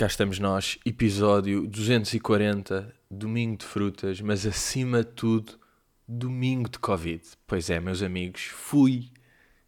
Cá 0.00 0.06
estamos 0.06 0.38
nós, 0.38 0.78
episódio 0.86 1.66
240, 1.66 2.90
domingo 3.10 3.58
de 3.58 3.66
frutas, 3.66 4.18
mas 4.22 4.46
acima 4.46 5.04
de 5.04 5.10
tudo, 5.10 5.60
domingo 6.08 6.70
de 6.70 6.78
Covid. 6.78 7.22
Pois 7.46 7.68
é, 7.68 7.78
meus 7.78 8.02
amigos, 8.02 8.44
fui 8.44 9.12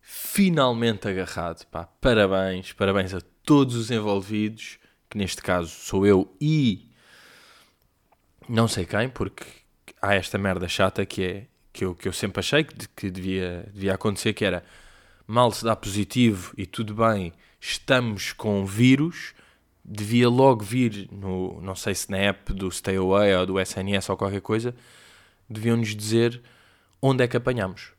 finalmente 0.00 1.06
agarrado. 1.06 1.66
Pá, 1.66 1.84
parabéns, 1.84 2.72
parabéns 2.72 3.12
a 3.12 3.20
todos 3.44 3.74
os 3.74 3.90
envolvidos, 3.90 4.78
que 5.10 5.18
neste 5.18 5.42
caso 5.42 5.68
sou 5.68 6.06
eu 6.06 6.34
e 6.40 6.88
não 8.48 8.66
sei 8.66 8.86
quem, 8.86 9.10
porque 9.10 9.44
há 10.00 10.14
esta 10.14 10.38
merda 10.38 10.66
chata 10.66 11.04
que 11.04 11.22
é 11.22 11.46
que 11.74 11.84
eu, 11.84 11.94
que 11.94 12.08
eu 12.08 12.12
sempre 12.14 12.40
achei 12.40 12.64
que, 12.64 12.88
que 12.96 13.10
devia, 13.10 13.68
devia 13.70 13.92
acontecer, 13.92 14.32
que 14.32 14.46
era 14.46 14.64
mal 15.26 15.52
se 15.52 15.62
dá 15.62 15.76
positivo 15.76 16.54
e 16.56 16.64
tudo 16.64 16.94
bem, 16.94 17.34
estamos 17.60 18.32
com 18.32 18.64
vírus 18.64 19.34
devia 19.84 20.28
logo 20.28 20.64
vir 20.64 21.08
no, 21.10 21.60
não 21.60 21.74
sei 21.74 21.94
se 21.94 22.10
na 22.10 22.18
app 22.18 22.52
do 22.52 22.70
Stay 22.70 22.96
Away 22.96 23.34
ou 23.36 23.46
do 23.46 23.60
SNS 23.60 24.10
ou 24.10 24.16
qualquer 24.16 24.40
coisa, 24.40 24.74
deviam-nos 25.48 25.94
dizer 25.94 26.42
onde 27.00 27.24
é 27.24 27.28
que 27.28 27.36
apanhamos. 27.36 27.92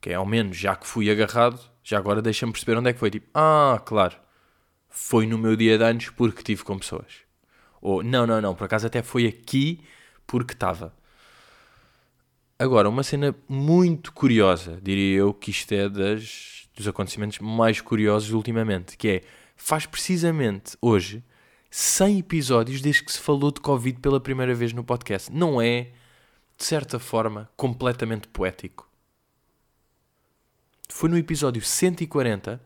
Que 0.00 0.10
é 0.10 0.14
ao 0.14 0.26
menos, 0.26 0.56
já 0.56 0.74
que 0.74 0.86
fui 0.86 1.10
agarrado, 1.10 1.60
já 1.82 1.98
agora 1.98 2.20
deixa-me 2.20 2.52
perceber 2.52 2.76
onde 2.78 2.90
é 2.90 2.92
que 2.92 2.98
foi. 2.98 3.10
Tipo, 3.10 3.28
ah, 3.34 3.80
claro, 3.84 4.16
foi 4.88 5.26
no 5.26 5.38
meu 5.38 5.56
dia 5.56 5.78
de 5.78 5.84
anos 5.84 6.10
porque 6.10 6.40
estive 6.40 6.64
com 6.64 6.78
pessoas. 6.78 7.22
Ou, 7.80 8.02
não, 8.02 8.26
não, 8.26 8.40
não, 8.40 8.54
por 8.54 8.64
acaso 8.64 8.86
até 8.86 9.02
foi 9.02 9.26
aqui 9.26 9.80
porque 10.26 10.52
estava. 10.52 10.94
Agora, 12.58 12.88
uma 12.88 13.02
cena 13.02 13.34
muito 13.48 14.12
curiosa, 14.12 14.78
diria 14.80 15.18
eu 15.18 15.34
que 15.34 15.50
isto 15.50 15.72
é 15.72 15.88
das, 15.88 16.68
dos 16.76 16.86
acontecimentos 16.86 17.38
mais 17.40 17.80
curiosos 17.80 18.32
ultimamente, 18.32 18.96
que 18.96 19.08
é 19.08 19.22
faz 19.62 19.86
precisamente 19.86 20.76
hoje 20.82 21.22
100 21.70 22.18
episódios 22.18 22.82
desde 22.82 23.04
que 23.04 23.12
se 23.12 23.20
falou 23.20 23.52
de 23.52 23.60
Covid 23.60 24.00
pela 24.00 24.20
primeira 24.20 24.52
vez 24.54 24.72
no 24.72 24.82
podcast. 24.82 25.30
Não 25.32 25.62
é, 25.62 25.92
de 26.58 26.64
certa 26.64 26.98
forma, 26.98 27.48
completamente 27.56 28.26
poético? 28.26 28.90
Foi 30.88 31.08
no 31.08 31.16
episódio 31.16 31.62
140 31.62 32.60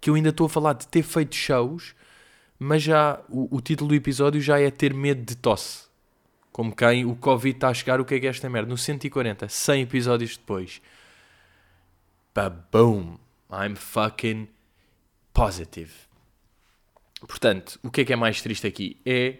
que 0.00 0.10
eu 0.10 0.14
ainda 0.14 0.28
estou 0.28 0.46
a 0.46 0.50
falar 0.50 0.74
de 0.74 0.86
ter 0.86 1.02
feito 1.02 1.34
shows, 1.34 1.94
mas 2.58 2.82
já 2.82 3.20
o, 3.30 3.56
o 3.56 3.60
título 3.62 3.88
do 3.88 3.94
episódio 3.94 4.40
já 4.40 4.60
é 4.60 4.70
ter 4.70 4.92
medo 4.92 5.22
de 5.22 5.34
tosse. 5.34 5.88
Como 6.52 6.76
quem 6.76 7.06
o 7.06 7.16
Covid 7.16 7.56
está 7.56 7.68
a 7.70 7.74
chegar, 7.74 8.00
o 8.00 8.04
que 8.04 8.14
é 8.14 8.20
que 8.20 8.26
é 8.26 8.30
esta 8.30 8.50
merda? 8.50 8.68
No 8.68 8.76
140, 8.76 9.48
100 9.48 9.82
episódios 9.82 10.36
depois. 10.36 10.82
Baboom! 12.34 13.16
I'm 13.50 13.76
fucking 13.76 14.48
positive. 15.32 16.07
Portanto, 17.26 17.78
o 17.82 17.90
que 17.90 18.02
é 18.02 18.04
que 18.04 18.12
é 18.12 18.16
mais 18.16 18.40
triste 18.40 18.66
aqui? 18.66 19.00
É 19.04 19.38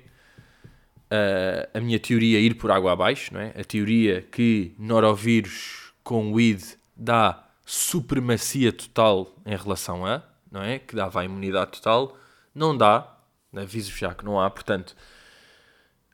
uh, 1.13 1.79
a 1.79 1.81
minha 1.81 1.99
teoria 1.99 2.41
ir 2.41 2.55
por 2.55 2.71
água 2.71 2.93
abaixo, 2.93 3.33
não 3.33 3.41
é? 3.41 3.55
A 3.59 3.65
teoria 3.65 4.23
que 4.23 4.75
norovírus 4.79 5.93
com 6.03 6.33
weed 6.33 6.63
dá 6.97 7.47
supremacia 7.65 8.73
total 8.73 9.37
em 9.47 9.57
relação 9.57 10.05
a, 10.05 10.23
não 10.51 10.63
é? 10.63 10.79
Que 10.79 10.97
dava 10.97 11.21
a 11.21 11.25
imunidade 11.25 11.73
total. 11.73 12.17
Não 12.55 12.77
dá, 12.77 13.17
aviso 13.55 13.93
já 13.97 14.15
que 14.15 14.25
não 14.25 14.41
há, 14.41 14.51
portanto... 14.51 14.97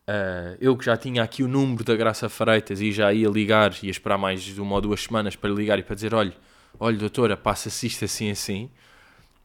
Uh, 0.06 0.52
eu 0.60 0.76
que 0.76 0.84
já 0.84 0.98
tinha 0.98 1.22
aqui 1.22 1.42
o 1.42 1.48
número 1.48 1.82
da 1.82 1.96
Graça 1.96 2.28
Freitas 2.28 2.78
e 2.82 2.92
já 2.92 3.10
ia 3.10 3.26
ligar, 3.26 3.72
ia 3.82 3.90
esperar 3.90 4.18
mais 4.18 4.58
uma 4.58 4.74
ou 4.74 4.80
duas 4.82 5.02
semanas 5.02 5.34
para 5.34 5.48
ligar 5.48 5.78
e 5.78 5.82
para 5.82 5.94
dizer: 5.94 6.12
olha, 6.12 6.34
olha, 6.78 6.98
doutora, 6.98 7.38
passa-se 7.38 7.86
isto 7.86 8.04
assim 8.04 8.30
assim 8.30 8.70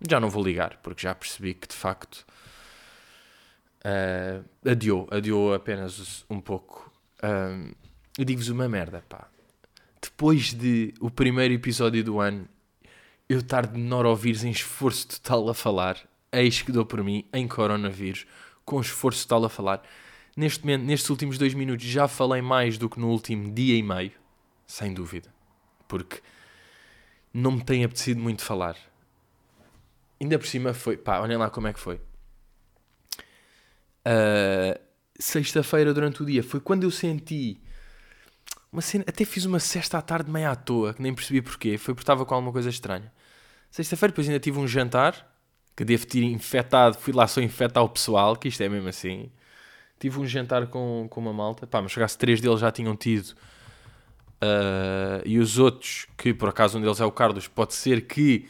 já 0.07 0.19
não 0.19 0.29
vou 0.29 0.43
ligar, 0.43 0.77
porque 0.83 1.03
já 1.03 1.15
percebi 1.15 1.53
que 1.53 1.67
de 1.67 1.75
facto 1.75 2.25
uh, 3.85 4.43
adiou, 4.69 5.07
adiou 5.11 5.53
apenas 5.53 6.25
um 6.29 6.39
pouco. 6.39 6.91
Eu 8.17 8.25
digo-vos 8.25 8.49
uma 8.49 8.67
merda, 8.69 9.03
pá. 9.07 9.27
Depois 10.01 10.53
de 10.53 10.93
o 11.01 11.11
primeiro 11.11 11.53
episódio 11.53 12.03
do 12.03 12.19
ano, 12.19 12.47
eu 13.27 13.39
estar 13.39 13.67
de 13.67 13.77
norovírus 13.79 14.43
em 14.43 14.51
esforço 14.51 15.07
total 15.07 15.49
a 15.49 15.53
falar, 15.53 15.97
eis 16.31 16.61
que 16.61 16.71
dou 16.71 16.85
por 16.85 17.03
mim 17.03 17.25
em 17.33 17.47
coronavírus, 17.47 18.25
com 18.63 18.79
esforço 18.79 19.27
total 19.27 19.45
a 19.45 19.49
falar. 19.49 19.81
Neste 20.35 20.61
momento, 20.61 20.83
nestes 20.85 21.09
últimos 21.09 21.37
dois 21.37 21.53
minutos, 21.53 21.85
já 21.85 22.07
falei 22.07 22.41
mais 22.41 22.77
do 22.77 22.89
que 22.89 22.99
no 22.99 23.09
último 23.09 23.53
dia 23.53 23.75
e 23.75 23.83
meio, 23.83 24.13
sem 24.65 24.93
dúvida, 24.93 25.33
porque 25.87 26.21
não 27.33 27.51
me 27.51 27.63
tem 27.63 27.83
apetecido 27.83 28.21
muito 28.21 28.43
falar. 28.43 28.77
Ainda 30.21 30.37
por 30.37 30.47
cima 30.47 30.73
foi. 30.73 30.97
Pá, 30.97 31.19
olhem 31.19 31.37
lá 31.37 31.49
como 31.49 31.67
é 31.67 31.73
que 31.73 31.79
foi. 31.79 32.01
Uh, 34.05 34.79
Sexta-feira, 35.19 35.93
durante 35.93 36.23
o 36.23 36.25
dia, 36.25 36.41
foi 36.41 36.61
quando 36.61 36.83
eu 36.83 36.91
senti. 36.91 37.61
Uma 38.71 38.81
cena, 38.81 39.03
até 39.07 39.25
fiz 39.25 39.43
uma 39.43 39.59
cesta 39.59 39.97
à 39.97 40.01
tarde 40.01 40.31
meio 40.31 40.49
à 40.49 40.55
toa, 40.55 40.93
que 40.93 41.01
nem 41.01 41.13
percebi 41.13 41.41
porquê. 41.41 41.77
Foi 41.77 41.93
porque 41.93 42.03
estava 42.03 42.25
com 42.25 42.33
alguma 42.33 42.53
coisa 42.53 42.69
estranha. 42.69 43.11
Sexta-feira, 43.69 44.11
depois 44.11 44.27
ainda 44.27 44.39
tive 44.39 44.59
um 44.59 44.67
jantar, 44.67 45.29
que 45.75 45.83
devo 45.83 46.05
ter 46.07 46.23
infectado. 46.23 46.97
Fui 46.97 47.13
lá 47.13 47.27
só 47.27 47.41
infectar 47.41 47.83
o 47.83 47.89
pessoal, 47.89 48.35
que 48.37 48.47
isto 48.47 48.61
é 48.63 48.69
mesmo 48.69 48.87
assim. 48.87 49.29
Tive 49.99 50.19
um 50.19 50.25
jantar 50.25 50.67
com, 50.67 51.07
com 51.09 51.19
uma 51.19 51.33
malta. 51.33 51.67
Pá, 51.67 51.81
mas 51.81 51.91
chegasse 51.91 52.17
três 52.17 52.39
deles 52.39 52.61
já 52.61 52.71
tinham 52.71 52.95
tido. 52.95 53.35
Uh, 54.41 55.19
e 55.25 55.37
os 55.37 55.57
outros, 55.59 56.07
que 56.17 56.33
por 56.33 56.47
acaso 56.47 56.77
um 56.77 56.81
deles 56.81 57.01
é 57.01 57.05
o 57.05 57.11
Carlos, 57.11 57.49
pode 57.49 57.73
ser 57.73 58.07
que 58.07 58.47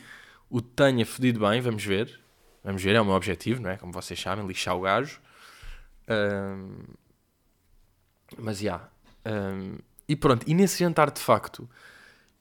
o 0.50 0.62
tenha 0.62 1.06
fodido 1.06 1.40
bem, 1.40 1.62
vamos 1.62 1.84
ver. 1.84 2.20
Vamos 2.64 2.84
ver, 2.84 2.96
é 2.96 3.02
o 3.02 3.06
meu 3.06 3.14
objetivo, 3.14 3.62
não 3.62 3.70
é? 3.70 3.78
Como 3.78 3.92
vocês 3.92 4.20
sabem, 4.20 4.46
lixar 4.46 4.76
o 4.76 4.82
gajo. 4.82 5.20
Um, 6.10 6.84
mas 8.38 8.60
já. 8.60 8.90
Yeah. 9.26 9.54
Um, 9.56 9.78
e 10.08 10.16
pronto, 10.16 10.44
e 10.48 10.54
nesse 10.54 10.80
jantar 10.80 11.12
de 11.12 11.22
facto, 11.22 11.70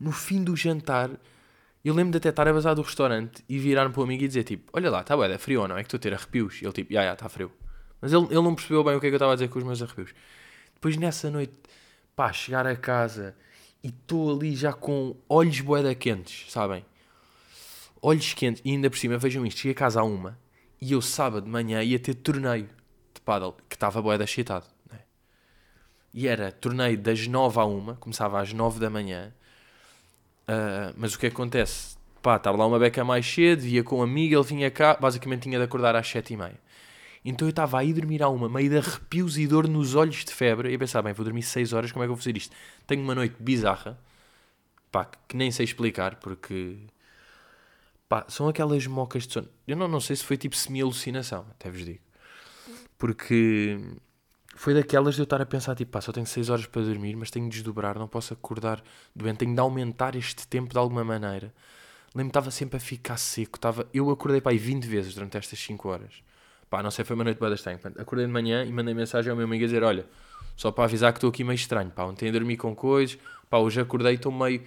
no 0.00 0.10
fim 0.10 0.42
do 0.42 0.56
jantar, 0.56 1.10
eu 1.84 1.94
lembro 1.94 2.12
de 2.12 2.18
até 2.18 2.30
estar 2.30 2.48
a 2.48 2.52
bazar 2.52 2.74
do 2.74 2.82
restaurante 2.82 3.44
e 3.48 3.58
virar-me 3.58 3.92
para 3.92 4.00
o 4.00 4.04
amigo 4.04 4.24
e 4.24 4.28
dizer 4.28 4.44
tipo: 4.44 4.70
Olha 4.72 4.90
lá, 4.90 5.02
está 5.02 5.16
bem, 5.16 5.30
é 5.30 5.38
frio 5.38 5.62
ou 5.62 5.68
não? 5.68 5.76
É 5.76 5.82
que 5.82 5.86
estou 5.86 5.98
a 5.98 6.00
ter 6.00 6.14
arrepios. 6.14 6.60
E 6.60 6.64
ele 6.64 6.72
tipo: 6.72 6.92
Ya, 6.92 7.02
ya, 7.02 7.12
está 7.12 7.28
frio. 7.28 7.52
Mas 8.00 8.12
ele, 8.12 8.24
ele 8.26 8.42
não 8.42 8.54
percebeu 8.54 8.82
bem 8.82 8.96
o 8.96 9.00
que 9.00 9.06
é 9.06 9.10
que 9.10 9.14
eu 9.14 9.18
estava 9.18 9.32
a 9.32 9.34
dizer 9.34 9.48
com 9.48 9.58
os 9.58 9.64
meus 9.64 9.82
arrepios. 9.82 10.14
Depois 10.74 10.96
nessa 10.96 11.30
noite, 11.30 11.54
pá, 12.16 12.32
chegar 12.32 12.66
a 12.66 12.76
casa 12.76 13.36
e 13.82 13.88
estou 13.88 14.34
ali 14.34 14.54
já 14.54 14.72
com 14.72 15.16
olhos 15.28 15.60
boeda 15.60 15.94
quentes, 15.94 16.50
sabem? 16.50 16.84
Olhos 18.00 18.32
quentes, 18.34 18.62
e 18.64 18.70
ainda 18.70 18.88
por 18.88 18.98
cima, 18.98 19.18
vejam 19.18 19.44
isto, 19.46 19.58
cheguei 19.58 19.72
a 19.72 19.74
casa 19.74 20.00
a 20.00 20.04
uma, 20.04 20.38
e 20.80 20.92
eu 20.92 21.02
sábado 21.02 21.44
de 21.44 21.50
manhã 21.50 21.82
ia 21.82 21.98
ter 21.98 22.14
torneio 22.14 22.68
de 23.14 23.20
paddle, 23.20 23.56
que 23.68 23.76
estava 23.76 24.00
boeda 24.00 24.24
excitado, 24.24 24.66
né? 24.90 25.00
E 26.14 26.26
era 26.26 26.52
torneio 26.52 26.96
das 26.96 27.26
nove 27.26 27.58
a 27.58 27.64
uma, 27.64 27.94
começava 27.96 28.40
às 28.40 28.52
nove 28.52 28.80
da 28.80 28.88
manhã, 28.88 29.32
uh, 30.48 30.94
mas 30.96 31.14
o 31.14 31.18
que 31.18 31.26
acontece? 31.26 31.96
Pá, 32.22 32.36
estava 32.36 32.56
lá 32.56 32.66
uma 32.66 32.78
beca 32.78 33.04
mais 33.04 33.26
cedo, 33.26 33.64
ia 33.64 33.84
com 33.84 33.98
um 33.98 34.02
amigo, 34.02 34.34
ele 34.34 34.44
vinha 34.44 34.70
cá, 34.70 34.96
basicamente 35.00 35.42
tinha 35.42 35.58
de 35.58 35.64
acordar 35.64 35.94
às 35.94 36.08
sete 36.08 36.34
e 36.34 36.36
meia. 36.36 36.58
Então 37.24 37.46
eu 37.46 37.50
estava 37.50 37.78
a 37.78 37.84
ir 37.84 37.92
dormir 37.92 38.22
a 38.22 38.28
uma, 38.28 38.48
meio 38.48 38.70
de 38.70 38.78
arrepios 38.78 39.36
e 39.38 39.46
dor 39.46 39.68
nos 39.68 39.94
olhos 39.94 40.24
de 40.24 40.32
febre, 40.32 40.70
e 40.70 40.74
eu 40.74 40.78
pensava, 40.78 41.04
bem, 41.04 41.12
vou 41.12 41.24
dormir 41.24 41.42
seis 41.42 41.72
horas, 41.72 41.92
como 41.92 42.02
é 42.02 42.06
que 42.06 42.10
eu 42.10 42.14
vou 42.14 42.22
fazer 42.22 42.36
isto? 42.36 42.54
Tenho 42.86 43.02
uma 43.02 43.14
noite 43.14 43.36
bizarra, 43.38 43.98
pá, 44.90 45.04
que 45.26 45.36
nem 45.36 45.50
sei 45.50 45.64
explicar, 45.64 46.16
porque 46.16 46.76
Pá, 48.08 48.24
são 48.28 48.48
aquelas 48.48 48.86
mocas 48.86 49.26
de 49.26 49.32
sono. 49.34 49.48
Eu 49.66 49.76
não, 49.76 49.86
não 49.86 50.00
sei 50.00 50.16
se 50.16 50.24
foi 50.24 50.36
tipo 50.36 50.56
semi-alucinação, 50.56 51.46
até 51.50 51.70
vos 51.70 51.84
digo. 51.84 52.00
Porque 52.96 53.78
foi 54.56 54.74
daquelas 54.74 55.14
de 55.14 55.20
eu 55.20 55.24
estar 55.24 55.40
a 55.40 55.46
pensar, 55.46 55.74
tipo, 55.74 55.92
pá, 55.92 56.00
só 56.00 56.10
tenho 56.10 56.26
6 56.26 56.50
horas 56.50 56.66
para 56.66 56.82
dormir, 56.82 57.14
mas 57.16 57.30
tenho 57.30 57.48
de 57.48 57.56
desdobrar, 57.56 57.98
não 57.98 58.08
posso 58.08 58.32
acordar 58.32 58.82
doente, 59.14 59.38
tenho 59.38 59.54
de 59.54 59.60
aumentar 59.60 60.16
este 60.16 60.48
tempo 60.48 60.72
de 60.72 60.78
alguma 60.78 61.04
maneira. 61.04 61.54
Lembro-me 62.14 62.30
estava 62.30 62.50
sempre 62.50 62.78
a 62.78 62.80
ficar 62.80 63.18
seco, 63.18 63.56
estava... 63.56 63.86
eu 63.92 64.10
acordei, 64.10 64.40
pá, 64.40 64.50
20 64.52 64.84
vezes 64.86 65.14
durante 65.14 65.36
estas 65.36 65.58
5 65.58 65.88
horas. 65.88 66.22
Pá, 66.70 66.82
não 66.82 66.90
sei, 66.90 67.04
foi 67.04 67.14
uma 67.14 67.24
noite 67.24 67.38
boa 67.38 67.54
estranha. 67.54 67.78
Acordei 67.98 68.26
de 68.26 68.32
manhã 68.32 68.64
e 68.64 68.72
mandei 68.72 68.94
mensagem 68.94 69.30
ao 69.30 69.36
meu 69.36 69.46
amigo 69.46 69.64
a 69.64 69.66
dizer, 69.66 69.82
olha, 69.84 70.06
só 70.56 70.72
para 70.72 70.84
avisar 70.84 71.12
que 71.12 71.18
estou 71.18 71.30
aqui 71.30 71.44
meio 71.44 71.54
estranho, 71.54 71.90
pá, 71.90 72.04
ontem 72.04 72.32
dormi 72.32 72.56
com 72.56 72.74
coisas, 72.74 73.18
pá, 73.48 73.58
hoje 73.58 73.80
acordei 73.80 74.12
e 74.12 74.14
estou 74.16 74.32
meio, 74.32 74.62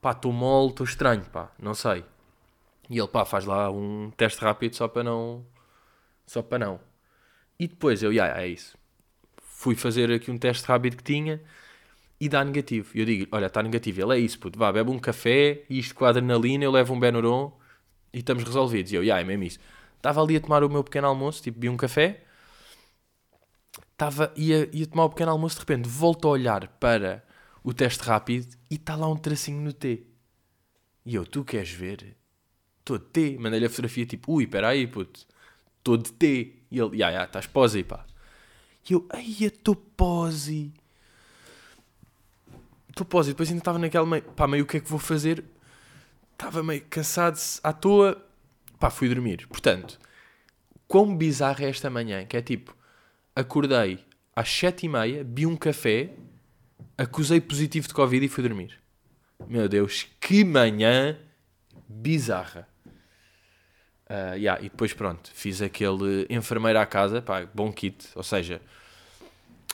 pá, 0.00 0.12
estou 0.12 0.32
mole, 0.32 0.70
estou 0.70 0.84
estranho, 0.84 1.24
pá, 1.26 1.52
não 1.58 1.74
sei. 1.74 2.02
E 2.90 2.98
ele, 2.98 3.08
pá, 3.08 3.24
faz 3.24 3.44
lá 3.44 3.70
um 3.70 4.10
teste 4.16 4.40
rápido 4.40 4.74
só 4.74 4.88
para 4.88 5.04
não. 5.04 5.44
Só 6.26 6.42
para 6.42 6.58
não. 6.66 6.80
E 7.58 7.66
depois 7.68 8.02
eu, 8.02 8.12
yeah, 8.12 8.40
é 8.40 8.48
isso. 8.48 8.76
Fui 9.42 9.74
fazer 9.74 10.10
aqui 10.12 10.30
um 10.30 10.38
teste 10.38 10.66
rápido 10.66 10.96
que 10.96 11.02
tinha 11.02 11.42
e 12.20 12.28
dá 12.28 12.44
negativo. 12.44 12.90
E 12.94 13.00
eu 13.00 13.06
digo, 13.06 13.28
olha, 13.32 13.46
está 13.46 13.62
negativo. 13.62 14.00
Ele 14.02 14.16
é 14.16 14.18
isso, 14.20 14.38
puto, 14.38 14.58
vá, 14.58 14.72
bebe 14.72 14.90
um 14.90 14.98
café, 14.98 15.64
isto 15.68 15.94
com 15.94 16.04
adrenalina, 16.04 16.64
eu 16.64 16.70
levo 16.70 16.94
um 16.94 17.00
Benuron 17.00 17.52
e 18.12 18.18
estamos 18.20 18.44
resolvidos. 18.44 18.92
E 18.92 18.96
eu, 18.96 19.02
yeah, 19.02 19.20
é 19.20 19.24
mesmo 19.24 19.44
isso. 19.44 19.58
Estava 19.96 20.22
ali 20.22 20.36
a 20.36 20.40
tomar 20.40 20.62
o 20.64 20.68
meu 20.70 20.84
pequeno 20.84 21.08
almoço, 21.08 21.42
tipo, 21.42 21.60
vi 21.60 21.68
um 21.68 21.76
café, 21.76 22.22
estava, 23.92 24.32
ia, 24.36 24.68
ia 24.72 24.86
tomar 24.86 25.06
o 25.06 25.10
pequeno 25.10 25.32
almoço, 25.32 25.56
de 25.56 25.60
repente 25.60 25.88
volto 25.88 26.28
a 26.28 26.30
olhar 26.30 26.68
para 26.78 27.24
o 27.64 27.74
teste 27.74 28.02
rápido 28.04 28.56
e 28.70 28.76
está 28.76 28.94
lá 28.94 29.08
um 29.08 29.16
tracinho 29.16 29.60
no 29.60 29.72
T. 29.72 30.06
E 31.04 31.14
eu, 31.14 31.26
tu 31.26 31.44
queres 31.44 31.70
ver? 31.70 32.17
Estou 32.88 32.96
a 32.96 32.98
T, 32.98 33.36
mandei-lhe 33.38 33.66
a 33.66 33.68
fotografia 33.68 34.06
tipo, 34.06 34.32
ui, 34.32 34.44
espera 34.44 34.68
aí, 34.68 34.86
puto, 34.86 35.26
estou 35.78 35.96
de 35.96 36.12
T. 36.12 36.54
E 36.70 36.78
ele, 36.78 36.98
ya, 36.98 37.10
ya, 37.10 37.24
estás 37.24 37.46
posi, 37.46 37.82
pá. 37.82 38.04
E 38.88 38.92
eu, 38.92 39.06
ai, 39.10 39.36
estou 39.40 39.74
posi. 39.74 40.72
Estou 42.88 43.06
posi. 43.06 43.30
Depois 43.30 43.48
ainda 43.48 43.60
estava 43.60 43.78
naquela 43.78 44.06
meio, 44.06 44.22
pá, 44.22 44.46
meio 44.46 44.64
o 44.64 44.66
que 44.66 44.78
é 44.78 44.80
que 44.80 44.88
vou 44.88 44.98
fazer? 44.98 45.44
Estava 46.32 46.62
meio 46.62 46.82
cansado 46.88 47.38
à 47.62 47.72
toa. 47.72 48.22
Pá, 48.78 48.90
fui 48.90 49.08
dormir. 49.08 49.46
Portanto, 49.48 49.98
quão 50.86 51.16
bizarro 51.16 51.64
é 51.64 51.68
esta 51.68 51.90
manhã? 51.90 52.24
Que 52.24 52.36
é 52.36 52.42
tipo, 52.42 52.76
acordei 53.34 54.04
às 54.36 54.48
sete 54.48 54.86
e 54.86 54.88
meia, 54.88 55.24
bi 55.24 55.46
um 55.46 55.56
café, 55.56 56.14
acusei 56.96 57.40
positivo 57.40 57.88
de 57.88 57.94
Covid 57.94 58.24
e 58.24 58.28
fui 58.28 58.42
dormir. 58.42 58.78
Meu 59.46 59.68
Deus, 59.68 60.06
que 60.20 60.44
manhã 60.44 61.18
bizarra. 61.88 62.67
Uh, 64.08 64.36
yeah, 64.36 64.58
e 64.60 64.70
depois 64.70 64.94
pronto, 64.94 65.30
fiz 65.34 65.60
aquele 65.60 66.26
enfermeiro 66.30 66.78
à 66.78 66.86
casa, 66.86 67.20
pá, 67.20 67.46
bom 67.52 67.70
kit, 67.70 68.08
ou 68.14 68.22
seja, 68.22 68.58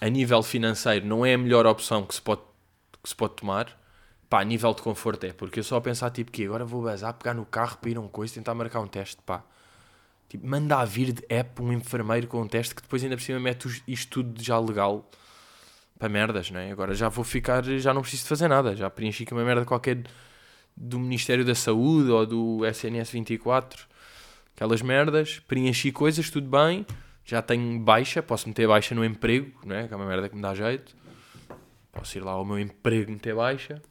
a 0.00 0.08
nível 0.08 0.42
financeiro 0.42 1.06
não 1.06 1.24
é 1.24 1.34
a 1.34 1.38
melhor 1.38 1.66
opção 1.66 2.04
que 2.04 2.16
se 2.16 2.20
pode, 2.20 2.42
que 3.00 3.08
se 3.08 3.14
pode 3.14 3.34
tomar, 3.34 3.78
pá, 4.28 4.40
a 4.40 4.44
nível 4.44 4.74
de 4.74 4.82
conforto 4.82 5.22
é, 5.24 5.32
porque 5.32 5.60
eu 5.60 5.64
só 5.64 5.76
a 5.76 5.80
pensar 5.80 6.10
tipo 6.10 6.32
que 6.32 6.44
agora 6.44 6.64
vou 6.64 6.82
bazar, 6.82 7.14
pegar 7.14 7.32
no 7.32 7.46
carro 7.46 7.78
para 7.78 7.90
ir 7.90 7.96
a 7.96 8.00
um 8.00 8.08
coisa, 8.08 8.34
tentar 8.34 8.54
marcar 8.54 8.80
um 8.80 8.88
teste, 8.88 9.22
pá, 9.24 9.44
tipo, 10.28 10.44
manda 10.44 10.84
vir 10.84 11.12
de 11.12 11.24
app 11.28 11.62
um 11.62 11.72
enfermeiro 11.72 12.26
com 12.26 12.42
um 12.42 12.48
teste 12.48 12.74
que 12.74 12.82
depois 12.82 13.04
ainda 13.04 13.16
por 13.16 13.22
cima 13.22 13.38
mete 13.38 13.84
isto 13.86 14.10
tudo 14.10 14.42
já 14.42 14.58
legal 14.58 15.08
para 15.96 16.08
merdas, 16.08 16.50
não 16.50 16.58
é? 16.58 16.72
Agora 16.72 16.92
já 16.92 17.08
vou 17.08 17.24
ficar, 17.24 17.62
já 17.62 17.94
não 17.94 18.02
preciso 18.02 18.24
de 18.24 18.28
fazer 18.30 18.48
nada, 18.48 18.74
já 18.74 18.90
preenchi 18.90 19.22
aqui 19.22 19.32
uma 19.32 19.44
merda 19.44 19.64
qualquer 19.64 20.02
do 20.76 20.98
Ministério 20.98 21.44
da 21.44 21.54
Saúde 21.54 22.10
ou 22.10 22.26
do 22.26 22.66
SNS 22.66 23.10
24 23.10 23.93
aquelas 24.54 24.80
merdas, 24.82 25.40
preenchi 25.40 25.90
coisas, 25.90 26.30
tudo 26.30 26.48
bem, 26.48 26.86
já 27.24 27.42
tenho 27.42 27.78
baixa, 27.80 28.22
posso 28.22 28.48
meter 28.48 28.68
baixa 28.68 28.94
no 28.94 29.04
emprego, 29.04 29.52
não 29.64 29.74
é? 29.74 29.88
Que 29.88 29.94
é 29.94 29.96
uma 29.96 30.06
merda 30.06 30.28
que 30.28 30.36
me 30.36 30.42
dá 30.42 30.54
jeito. 30.54 30.94
Posso 31.90 32.18
ir 32.18 32.20
lá 32.22 32.32
ao 32.32 32.44
meu 32.44 32.58
emprego 32.58 33.10
meter 33.10 33.34
baixa. 33.34 33.82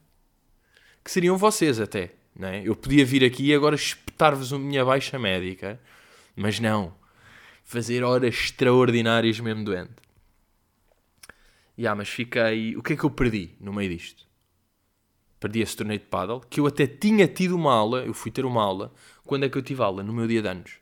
Que 1.02 1.10
seriam 1.10 1.36
vocês 1.36 1.80
até, 1.80 2.12
não 2.34 2.48
é? 2.48 2.62
Eu 2.66 2.76
podia 2.76 3.04
vir 3.04 3.24
aqui 3.24 3.46
e 3.46 3.54
agora 3.54 3.74
espetar-vos 3.74 4.52
a 4.52 4.58
minha 4.58 4.84
baixa 4.84 5.18
médica, 5.18 5.80
mas 6.36 6.60
não. 6.60 6.94
Fazer 7.64 8.04
horas 8.04 8.34
extraordinárias 8.34 9.40
mesmo 9.40 9.64
doente. 9.64 9.92
Yeah, 11.76 11.96
mas 11.96 12.08
fiquei... 12.08 12.76
O 12.76 12.82
que 12.82 12.92
é 12.92 12.96
que 12.96 13.04
eu 13.04 13.10
perdi 13.10 13.56
no 13.60 13.72
meio 13.72 13.90
disto? 13.96 14.24
Perdi 15.40 15.60
esse 15.60 15.76
torneio 15.76 15.98
de 15.98 16.06
paddle, 16.06 16.40
que 16.40 16.60
eu 16.60 16.66
até 16.66 16.86
tinha 16.86 17.26
tido 17.26 17.56
uma 17.56 17.74
aula, 17.74 18.04
eu 18.04 18.14
fui 18.14 18.30
ter 18.30 18.44
uma 18.44 18.62
aula 18.62 18.94
quando 19.24 19.44
é 19.44 19.48
que 19.48 19.56
eu 19.58 19.62
tive 19.62 19.82
aula? 19.82 20.02
No 20.02 20.12
meu 20.12 20.26
dia 20.26 20.42
de 20.42 20.48
anos. 20.48 20.72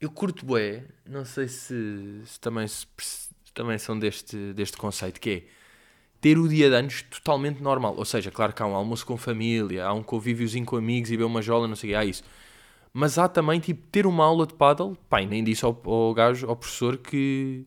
Eu 0.00 0.10
curto 0.10 0.46
bué, 0.46 0.84
não 1.04 1.24
sei 1.24 1.48
se, 1.48 2.22
se 2.24 2.38
também, 2.40 2.66
se, 2.68 2.86
se, 2.98 3.28
também 3.52 3.76
são 3.78 3.98
deste, 3.98 4.52
deste 4.52 4.76
conceito, 4.76 5.20
que 5.20 5.30
é 5.30 5.42
ter 6.20 6.38
o 6.38 6.48
dia 6.48 6.68
de 6.68 6.76
anos 6.76 7.02
totalmente 7.02 7.60
normal. 7.60 7.96
Ou 7.96 8.04
seja, 8.04 8.30
claro 8.30 8.52
que 8.52 8.62
há 8.62 8.66
um 8.66 8.74
almoço 8.74 9.04
com 9.04 9.16
família, 9.16 9.84
há 9.84 9.92
um 9.92 10.02
convíviozinho 10.02 10.64
com 10.64 10.76
amigos 10.76 11.10
e 11.10 11.16
ver 11.16 11.24
uma 11.24 11.42
jola, 11.42 11.66
não 11.66 11.74
sei 11.74 11.90
o 11.90 11.92
que, 11.92 11.96
há 11.96 12.04
isso. 12.04 12.22
Mas 12.92 13.18
há 13.18 13.28
também, 13.28 13.60
tipo, 13.60 13.86
ter 13.88 14.06
uma 14.06 14.24
aula 14.24 14.46
de 14.46 14.54
paddle, 14.54 14.96
pai, 15.08 15.26
nem 15.26 15.42
disse 15.42 15.64
ao, 15.64 15.80
ao 15.84 16.14
gajo, 16.14 16.48
ao 16.48 16.56
professor 16.56 16.96
que, 16.96 17.66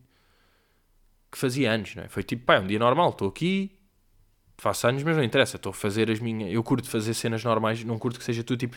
que 1.30 1.38
fazia 1.38 1.70
anos, 1.70 1.94
não 1.94 2.04
é? 2.04 2.08
Foi 2.08 2.22
tipo, 2.22 2.44
pai, 2.44 2.56
é 2.56 2.60
um 2.60 2.66
dia 2.66 2.78
normal, 2.78 3.10
estou 3.10 3.28
aqui, 3.28 3.70
faço 4.56 4.86
anos, 4.86 5.02
mas 5.02 5.16
não 5.16 5.22
interessa, 5.22 5.56
estou 5.56 5.70
a 5.70 5.74
fazer 5.74 6.10
as 6.10 6.18
minhas... 6.18 6.52
Eu 6.52 6.62
curto 6.62 6.88
fazer 6.88 7.14
cenas 7.14 7.44
normais, 7.44 7.84
não 7.84 7.98
curto 7.98 8.18
que 8.18 8.24
seja 8.24 8.42
tudo 8.42 8.58
tipo 8.58 8.76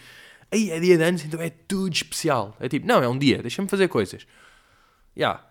Aí 0.51 0.71
é 0.71 0.79
dia 0.79 0.97
de 0.97 1.03
anos, 1.03 1.23
então 1.23 1.41
é 1.41 1.49
tudo 1.49 1.93
especial. 1.93 2.55
É 2.59 2.69
tipo, 2.69 2.85
não, 2.85 3.01
é 3.01 3.07
um 3.07 3.17
dia, 3.17 3.41
deixa-me 3.41 3.67
fazer 3.67 3.87
coisas. 3.87 4.25
Já, 5.15 5.27
yeah, 5.27 5.47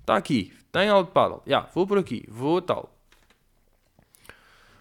está 0.00 0.16
aqui, 0.16 0.52
tem 0.70 0.88
aula 0.88 1.04
de 1.04 1.10
paddle. 1.10 1.42
Já, 1.46 1.50
yeah, 1.50 1.70
vou 1.74 1.86
por 1.86 1.98
aqui, 1.98 2.24
vou 2.28 2.60
tal. 2.60 2.94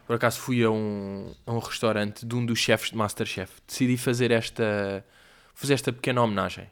Por 0.05 0.15
acaso 0.15 0.39
fui 0.39 0.63
a 0.63 0.69
um, 0.69 1.33
a 1.45 1.53
um 1.53 1.59
restaurante 1.59 2.25
de 2.25 2.35
um 2.35 2.45
dos 2.45 2.59
chefes 2.59 2.91
de 2.91 2.97
Masterchef. 2.97 3.61
Decidi 3.65 3.97
fazer 3.97 4.31
esta, 4.31 5.05
fazer 5.53 5.75
esta 5.75 5.93
pequena 5.93 6.21
homenagem, 6.21 6.69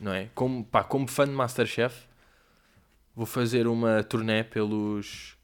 não 0.00 0.12
é? 0.12 0.28
Como, 0.34 0.64
pá, 0.64 0.84
como 0.84 1.08
fã 1.08 1.26
de 1.26 1.32
Masterchef, 1.32 2.06
vou 3.16 3.26
fazer 3.26 3.66
uma 3.66 4.02
turnê 4.04 4.44
pelos, 4.44 5.36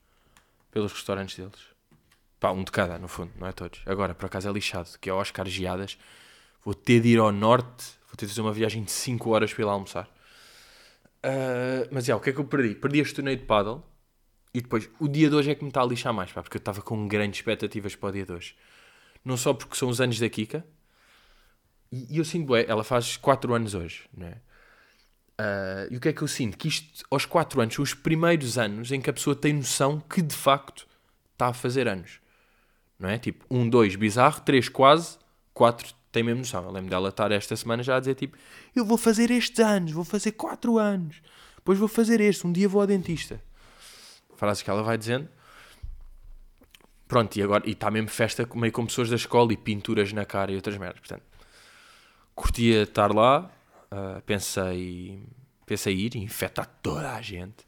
pelos 0.71 0.93
restaurantes 0.93 1.37
deles. 1.37 1.75
Pá, 2.39 2.53
um 2.53 2.63
de 2.63 2.71
cada, 2.71 2.99
no 2.99 3.09
fundo, 3.09 3.33
não 3.37 3.49
é 3.49 3.53
todos. 3.53 3.83
Agora, 3.85 4.15
por 4.15 4.27
acaso 4.27 4.49
é 4.49 4.53
lixado, 4.53 4.91
que 5.01 5.11
é 5.11 5.13
Oscar 5.13 5.47
Geadas 5.47 5.99
vou 6.65 6.75
ter 6.75 7.01
de 7.01 7.09
ir 7.09 7.19
ao 7.19 7.31
norte, 7.31 7.85
vou 8.07 8.17
ter 8.17 8.27
de 8.27 8.33
fazer 8.33 8.41
uma 8.41 8.53
viagem 8.53 8.83
de 8.83 8.91
5 8.91 9.31
horas 9.31 9.53
para 9.53 9.63
ir 9.63 9.67
lá 9.67 9.73
almoçar. 9.73 10.09
Uh, 11.25 11.89
mas, 11.91 12.05
já, 12.05 12.17
o 12.17 12.21
que 12.21 12.31
é 12.31 12.33
que 12.33 12.39
eu 12.39 12.45
perdi? 12.45 12.75
Perdi 12.75 13.01
este 13.01 13.15
torneio 13.15 13.37
de 13.37 13.45
paddle 13.45 13.83
e 14.53 14.61
depois 14.61 14.89
o 15.01 15.09
dia 15.09 15.29
de 15.29 15.35
hoje 15.35 15.51
é 15.51 15.55
que 15.55 15.63
me 15.63 15.71
está 15.71 15.83
a 15.83 15.87
lixar 15.87 16.13
mais, 16.13 16.31
pá, 16.31 16.43
porque 16.43 16.57
eu 16.57 16.61
estava 16.61 16.81
com 16.83 17.09
grandes 17.09 17.41
expectativas 17.41 17.97
para 17.97 18.09
o 18.09 18.13
dia 18.13 18.25
de 18.25 18.33
hoje. 18.33 18.57
Não 19.25 19.37
só 19.37 19.55
porque 19.55 19.75
são 19.75 19.89
os 19.89 20.01
anos 20.01 20.19
da 20.19 20.29
Kika, 20.29 20.65
e, 21.91 22.15
e 22.15 22.19
eu 22.19 22.25
sinto, 22.25 22.47
bué, 22.47 22.65
ela 22.69 22.85
faz 22.85 23.17
4 23.17 23.55
anos 23.55 23.75
hoje, 23.75 24.05
não 24.17 24.27
é? 24.27 24.41
Uh, 25.41 25.93
e 25.93 25.97
o 25.97 26.01
que 26.01 26.09
é 26.09 26.13
que 26.13 26.23
eu 26.23 26.29
sinto? 26.29 26.57
Que 26.57 26.69
isto, 26.69 27.05
aos 27.11 27.27
4 27.27 27.61
anos, 27.61 27.75
são 27.75 27.83
os 27.83 27.95
primeiros 27.95 28.57
anos 28.57 28.93
em 28.93 29.01
que 29.01 29.11
a 29.11 29.13
pessoa 29.13 29.35
tem 29.35 29.53
noção 29.53 29.99
que 29.99 30.23
de 30.23 30.35
facto 30.35 30.87
está 31.33 31.49
a 31.49 31.53
fazer 31.53 31.89
anos. 31.89 32.21
Não 32.99 33.09
é? 33.09 33.19
Tipo, 33.19 33.45
1, 33.51 33.69
2, 33.69 33.97
bizarro, 33.97 34.41
3, 34.43 34.69
quase, 34.69 35.19
4, 35.53 35.95
tem 36.15 36.23
mesmo 36.23 36.39
noção. 36.39 36.63
Eu 36.65 36.71
lembro 36.71 36.89
dela 36.89 37.09
estar 37.09 37.33
esta 37.33 37.57
semana 37.57 37.83
já 37.83 37.97
a 37.97 38.01
dizer 38.01 38.15
tipo: 38.15 38.39
Eu 38.75 38.85
vou 38.85 38.97
fazer 38.97 39.31
estes 39.31 39.59
anos, 39.59 39.93
vou 39.93 40.05
fazer 40.05 40.33
4 40.33 40.79
anos, 40.79 41.21
depois 41.57 41.79
vou 41.79 41.89
fazer 41.89 42.21
este, 42.21 42.47
um 42.47 42.53
dia 42.53 42.69
vou 42.69 42.81
ao 42.81 42.87
dentista. 42.87 43.43
Frases 44.37 44.63
que 44.63 44.71
ela 44.71 44.83
vai 44.83 44.97
dizendo. 44.97 45.29
Pronto, 47.07 47.37
e 47.37 47.43
agora, 47.43 47.65
e 47.67 47.73
está 47.73 47.91
mesmo 47.91 48.09
festa 48.09 48.49
meio 48.55 48.73
com 48.73 48.87
pessoas 48.87 49.11
da 49.11 49.17
escola 49.17 49.53
e 49.53 49.57
pinturas 49.57 50.13
na 50.13 50.25
cara 50.25 50.51
e 50.53 50.57
outras 50.57 50.77
merdas. 50.79 51.01
Portanto, 51.01 51.23
curtia 52.35 52.83
estar 52.83 53.13
lá, 53.13 53.51
uh, 53.93 54.23
pensei, 54.23 55.23
pensei 55.67 55.95
ir, 55.95 56.17
infectar 56.17 56.67
toda 56.83 57.15
a 57.15 57.21
gente. 57.21 57.67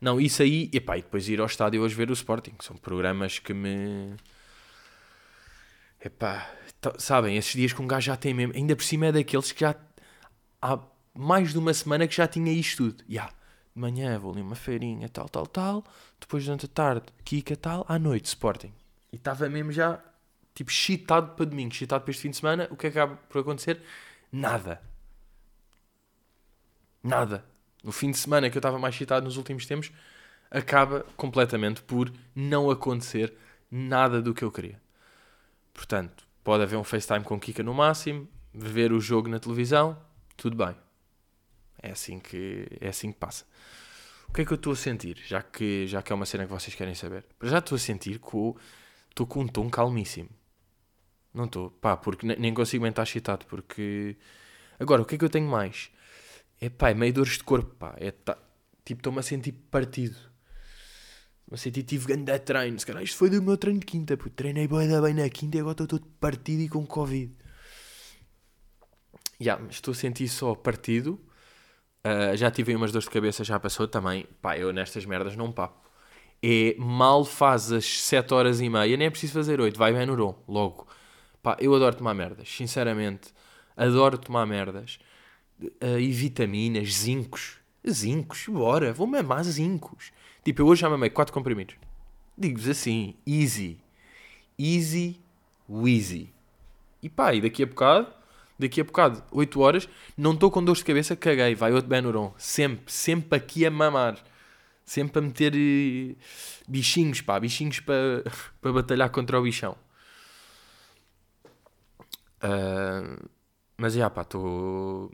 Não, 0.00 0.20
isso 0.20 0.42
aí, 0.42 0.70
epá, 0.72 0.96
e 0.96 1.02
depois 1.02 1.28
ir 1.28 1.40
ao 1.40 1.46
estádio 1.46 1.82
hoje 1.82 1.94
ver 1.94 2.10
o 2.10 2.12
Sporting, 2.12 2.54
são 2.60 2.76
programas 2.76 3.38
que 3.38 3.52
me. 3.52 4.14
Epá, 6.04 6.54
sabem, 6.98 7.38
esses 7.38 7.54
dias 7.54 7.72
que 7.72 7.80
um 7.80 7.86
gajo 7.86 8.04
já 8.04 8.16
tem 8.16 8.34
mesmo, 8.34 8.52
ainda 8.54 8.76
por 8.76 8.84
cima 8.84 9.06
é 9.06 9.12
daqueles 9.12 9.50
que 9.50 9.60
já 9.60 9.74
há 10.60 10.78
mais 11.14 11.52
de 11.52 11.58
uma 11.58 11.72
semana 11.72 12.06
que 12.06 12.14
já 12.14 12.28
tinha 12.28 12.52
isto 12.52 12.90
tudo. 12.90 13.04
Yeah, 13.08 13.32
de 13.74 13.80
manhã 13.80 14.18
vou 14.18 14.32
ali 14.32 14.42
uma 14.42 14.54
feirinha, 14.54 15.08
tal, 15.08 15.30
tal, 15.30 15.46
tal, 15.46 15.84
depois 16.20 16.44
durante 16.44 16.66
a 16.66 16.68
tarde, 16.68 17.06
Kika, 17.24 17.56
tal, 17.56 17.86
à 17.88 17.98
noite, 17.98 18.26
Sporting. 18.26 18.70
E 19.10 19.16
estava 19.16 19.48
mesmo 19.48 19.72
já, 19.72 19.98
tipo, 20.54 20.70
chitado 20.70 21.34
para 21.34 21.46
domingo, 21.46 21.72
chitado 21.72 22.04
para 22.04 22.10
este 22.10 22.20
fim 22.20 22.30
de 22.30 22.36
semana, 22.36 22.68
o 22.70 22.76
que 22.76 22.88
acaba 22.88 23.16
por 23.16 23.40
acontecer? 23.40 23.80
Nada. 24.30 24.82
Nada. 27.02 27.46
No 27.82 27.92
fim 27.92 28.10
de 28.10 28.18
semana 28.18 28.50
que 28.50 28.58
eu 28.58 28.60
estava 28.60 28.78
mais 28.78 28.94
chitado 28.94 29.24
nos 29.24 29.38
últimos 29.38 29.64
tempos, 29.64 29.90
acaba 30.50 31.06
completamente 31.16 31.80
por 31.82 32.12
não 32.34 32.70
acontecer 32.70 33.32
nada 33.70 34.20
do 34.20 34.34
que 34.34 34.44
eu 34.44 34.52
queria. 34.52 34.83
Portanto, 35.74 36.24
Pode 36.44 36.62
haver 36.62 36.76
um 36.76 36.84
FaceTime 36.84 37.24
com 37.24 37.40
Kika 37.40 37.62
no 37.62 37.72
máximo, 37.72 38.28
ver 38.52 38.92
o 38.92 39.00
jogo 39.00 39.30
na 39.30 39.40
televisão, 39.40 39.98
tudo 40.36 40.54
bem. 40.54 40.76
É 41.82 41.90
assim 41.90 42.20
que, 42.20 42.68
é 42.82 42.88
assim 42.88 43.10
que 43.10 43.18
passa. 43.18 43.46
O 44.28 44.32
que 44.32 44.42
é 44.42 44.44
que 44.44 44.52
eu 44.52 44.56
estou 44.56 44.74
a 44.74 44.76
sentir? 44.76 45.16
Já 45.26 45.42
que, 45.42 45.86
já 45.86 46.02
que 46.02 46.12
é 46.12 46.14
uma 46.14 46.26
cena 46.26 46.44
que 46.44 46.52
vocês 46.52 46.74
querem 46.74 46.94
saber. 46.94 47.24
Já 47.42 47.58
estou 47.58 47.76
a 47.76 47.78
sentir 47.78 48.18
que 48.18 48.54
estou 49.08 49.26
com 49.26 49.40
um 49.40 49.48
tom 49.48 49.70
calmíssimo. 49.70 50.28
Não 51.32 51.46
estou. 51.46 51.70
Pá, 51.70 51.96
porque 51.96 52.26
nem 52.26 52.52
consigo 52.52 52.82
bem 52.82 52.90
estar 52.90 53.04
excitado. 53.04 53.46
Porque. 53.46 54.16
Agora, 54.78 55.00
o 55.00 55.04
que 55.06 55.14
é 55.14 55.18
que 55.18 55.24
eu 55.24 55.30
tenho 55.30 55.48
mais? 55.48 55.90
É 56.60 56.68
pá, 56.68 56.90
é 56.90 56.94
meio 56.94 57.12
dores 57.12 57.38
de 57.38 57.44
corpo, 57.44 57.74
pá. 57.74 57.94
É, 57.98 58.10
tá... 58.10 58.36
Tipo, 58.84 59.00
estou-me 59.00 59.18
a 59.20 59.22
sentir 59.22 59.52
partido. 59.70 60.16
Não 61.54 61.56
sei, 61.56 61.70
tive 61.70 62.04
grande 62.04 62.36
treino. 62.40 62.80
Se 62.80 62.84
calhar 62.84 63.00
isto 63.00 63.16
foi 63.16 63.30
do 63.30 63.40
meu 63.40 63.56
treino 63.56 63.78
de 63.78 63.86
quinta. 63.86 64.16
Porque 64.16 64.30
treinei 64.30 64.66
bem, 64.66 65.00
bem 65.00 65.14
na 65.14 65.28
quinta 65.28 65.56
e 65.56 65.60
agora 65.60 65.74
estou 65.74 65.86
todo 65.86 66.04
partido 66.18 66.62
e 66.62 66.68
com 66.68 66.84
Covid. 66.84 67.32
Yeah, 69.40 69.62
mas 69.64 69.76
estou 69.76 69.92
a 69.92 69.94
sentir 69.94 70.26
só 70.26 70.56
partido. 70.56 71.12
Uh, 72.04 72.36
já 72.36 72.50
tive 72.50 72.74
umas 72.74 72.90
dores 72.90 73.04
de 73.04 73.12
cabeça, 73.12 73.44
já 73.44 73.60
passou 73.60 73.86
também. 73.86 74.26
Pá, 74.42 74.58
eu 74.58 74.72
nestas 74.72 75.06
merdas 75.06 75.36
não 75.36 75.52
papo. 75.52 75.88
É 76.42 76.74
mal 76.76 77.24
faz 77.24 77.70
as 77.70 77.84
7 78.00 78.34
horas 78.34 78.60
e 78.60 78.68
meia, 78.68 78.96
nem 78.96 79.06
é 79.06 79.10
preciso 79.10 79.34
fazer 79.34 79.60
8, 79.60 79.78
vai 79.78 79.92
bem 79.92 80.06
no 80.06 80.16
logo. 80.48 80.88
Pá, 81.40 81.56
eu 81.60 81.72
adoro 81.72 81.94
tomar 81.94 82.14
merdas, 82.14 82.48
sinceramente. 82.48 83.32
Adoro 83.76 84.18
tomar 84.18 84.44
merdas. 84.44 84.98
Uh, 85.62 86.00
e 86.00 86.10
vitaminas, 86.10 86.92
zincos. 86.94 87.58
Zincos, 87.88 88.46
bora, 88.48 88.92
vou 88.92 89.06
mamar 89.06 89.44
zincos. 89.44 90.10
Tipo, 90.44 90.62
eu 90.62 90.66
hoje 90.66 90.82
já 90.82 90.90
mamei 90.90 91.10
4 91.10 91.32
comprimidos. 91.32 91.76
Digo-vos 92.36 92.68
assim, 92.68 93.14
easy. 93.26 93.80
Easy, 94.58 95.20
wheezy. 95.68 96.32
E 97.02 97.08
pá, 97.08 97.34
e 97.34 97.40
daqui 97.40 97.62
a 97.62 97.66
bocado 97.66 98.12
Daqui 98.58 98.80
a 98.80 98.84
bocado, 98.84 99.22
8 99.32 99.60
horas, 99.60 99.88
não 100.16 100.32
estou 100.32 100.50
com 100.50 100.62
dor 100.62 100.76
de 100.76 100.84
cabeça, 100.84 101.16
caguei, 101.16 101.54
vai 101.54 101.72
outro 101.72 101.88
Benuron. 101.88 102.32
Sempre, 102.38 102.92
sempre 102.92 103.36
aqui 103.36 103.66
a 103.66 103.70
mamar. 103.70 104.16
Sempre 104.84 105.18
a 105.18 105.22
meter 105.22 105.54
eh, 105.56 106.14
bichinhos, 106.68 107.20
pá, 107.20 107.40
bichinhos 107.40 107.80
para, 107.80 108.22
para 108.60 108.72
batalhar 108.72 109.10
contra 109.10 109.40
o 109.40 109.42
bichão. 109.42 109.76
Uh, 112.42 113.28
mas 113.76 113.94
já, 113.94 114.08
pá, 114.10 114.22
estou 114.22 115.10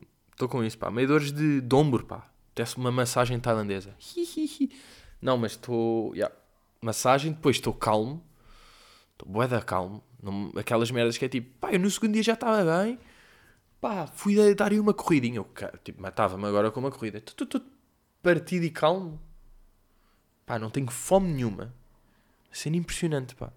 com 0.49 0.63
isso, 0.63 0.77
pá. 0.77 0.91
Meio 0.91 1.09
dores 1.09 1.33
de, 1.33 1.61
de 1.61 1.75
ombro, 1.75 2.05
pá. 2.05 2.29
Desce 2.55 2.77
uma 2.77 2.91
massagem 2.91 3.39
tailandesa. 3.41 3.95
Não, 5.21 5.37
mas 5.37 5.53
estou. 5.53 6.15
Yeah. 6.15 6.35
Massagem, 6.81 7.33
depois 7.33 7.57
estou 7.57 7.75
calmo. 7.75 8.25
Estou 9.13 9.29
boeda 9.29 9.61
calmo. 9.61 10.03
Não, 10.23 10.53
aquelas 10.57 10.91
merdas 10.91 11.19
que 11.19 11.25
é 11.25 11.29
tipo, 11.29 11.59
pá, 11.59 11.73
eu 11.73 11.79
no 11.79 11.91
segundo 11.91 12.15
dia 12.15 12.23
já 12.23 12.35
estava 12.35 12.65
bem. 12.65 12.99
Pá, 13.81 14.07
fui 14.07 14.55
dar 14.55 14.73
uma 14.75 14.95
corridinha. 14.95 15.37
Eu, 15.37 15.49
tipo, 15.83 16.01
matava-me 16.01 16.47
agora 16.47 16.71
com 16.71 16.81
uma 16.81 16.91
corrida. 16.91 17.19
Estou 17.19 17.61
partido 18.23 18.65
e 18.65 18.71
calmo. 18.71 19.21
Pá, 20.47 20.59
não 20.59 20.71
tenho 20.71 20.91
fome 20.91 21.29
nenhuma. 21.33 21.75
Sendo 22.51 22.77
impressionante, 22.77 23.35
pá. 23.35 23.53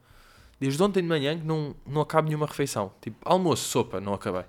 Desde 0.59 0.81
ontem 0.81 1.01
de 1.01 1.07
manhã 1.07 1.37
que 1.37 1.45
não, 1.45 1.75
não 1.85 2.01
acabo 2.01 2.27
nenhuma 2.27 2.45
refeição. 2.45 2.93
Tipo, 3.01 3.17
almoço, 3.25 3.67
sopa, 3.67 3.99
não 3.99 4.13
acabei. 4.13 4.45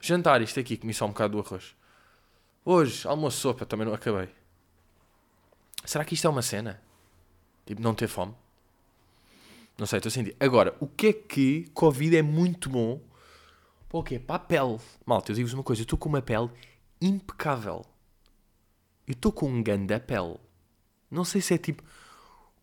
Jantar, 0.00 0.42
isto 0.42 0.58
aqui, 0.58 0.76
comi 0.76 0.92
só 0.92 1.06
um 1.06 1.08
bocado 1.08 1.40
do 1.40 1.46
arroz. 1.46 1.74
Hoje, 2.64 3.06
almoço, 3.06 3.38
sopa, 3.38 3.64
também 3.64 3.86
não 3.86 3.94
acabei. 3.94 4.28
Será 5.84 6.04
que 6.04 6.14
isto 6.14 6.26
é 6.26 6.30
uma 6.30 6.42
cena? 6.42 6.80
Tipo, 7.66 7.80
não 7.82 7.94
ter 7.94 8.08
fome? 8.08 8.34
Não 9.76 9.86
sei, 9.86 9.98
estou 9.98 10.08
a 10.08 10.12
sentir. 10.12 10.36
Agora, 10.38 10.76
o 10.80 10.86
que 10.86 11.08
é 11.08 11.12
que 11.12 11.70
Covid 11.74 12.16
é 12.16 12.22
muito 12.22 12.68
bom 12.70 13.00
para 13.88 13.98
o 13.98 14.02
quê? 14.02 14.18
Para 14.18 14.36
a 14.36 14.38
pele. 14.38 14.78
Malta, 15.04 15.32
eu 15.32 15.36
digo-vos 15.36 15.54
uma 15.54 15.62
coisa, 15.62 15.82
eu 15.82 15.84
estou 15.84 15.98
com 15.98 16.08
uma 16.08 16.22
pele 16.22 16.50
impecável. 17.00 17.84
Eu 19.06 19.12
estou 19.12 19.32
com 19.32 19.48
um 19.48 19.62
ganda 19.62 20.00
pele. 20.00 20.36
Não 21.10 21.24
sei 21.24 21.40
se 21.40 21.54
é 21.54 21.58
tipo 21.58 21.82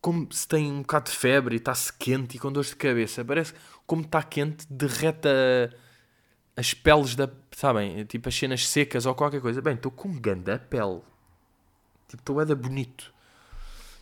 como 0.01 0.27
se 0.33 0.47
tem 0.47 0.71
um 0.71 0.81
bocado 0.81 1.11
de 1.11 1.15
febre 1.17 1.55
e 1.55 1.57
está-se 1.57 1.93
quente 1.93 2.35
e 2.35 2.39
com 2.39 2.51
dores 2.51 2.69
de 2.69 2.75
cabeça. 2.75 3.23
Parece 3.23 3.53
como 3.85 4.01
está 4.01 4.23
quente, 4.23 4.65
derreta 4.69 5.29
as 6.55 6.73
peles 6.73 7.15
da. 7.15 7.29
Sabem? 7.51 8.03
Tipo 8.05 8.29
as 8.29 8.35
cenas 8.35 8.67
secas 8.67 9.05
ou 9.05 9.13
qualquer 9.13 9.41
coisa. 9.41 9.61
Bem, 9.61 9.75
estou 9.75 9.91
com 9.91 10.09
um 10.09 10.19
ganda 10.19 10.57
pele. 10.57 11.01
Tipo, 12.11 12.21
estou 12.21 12.45
da 12.45 12.55
bonito. 12.55 13.13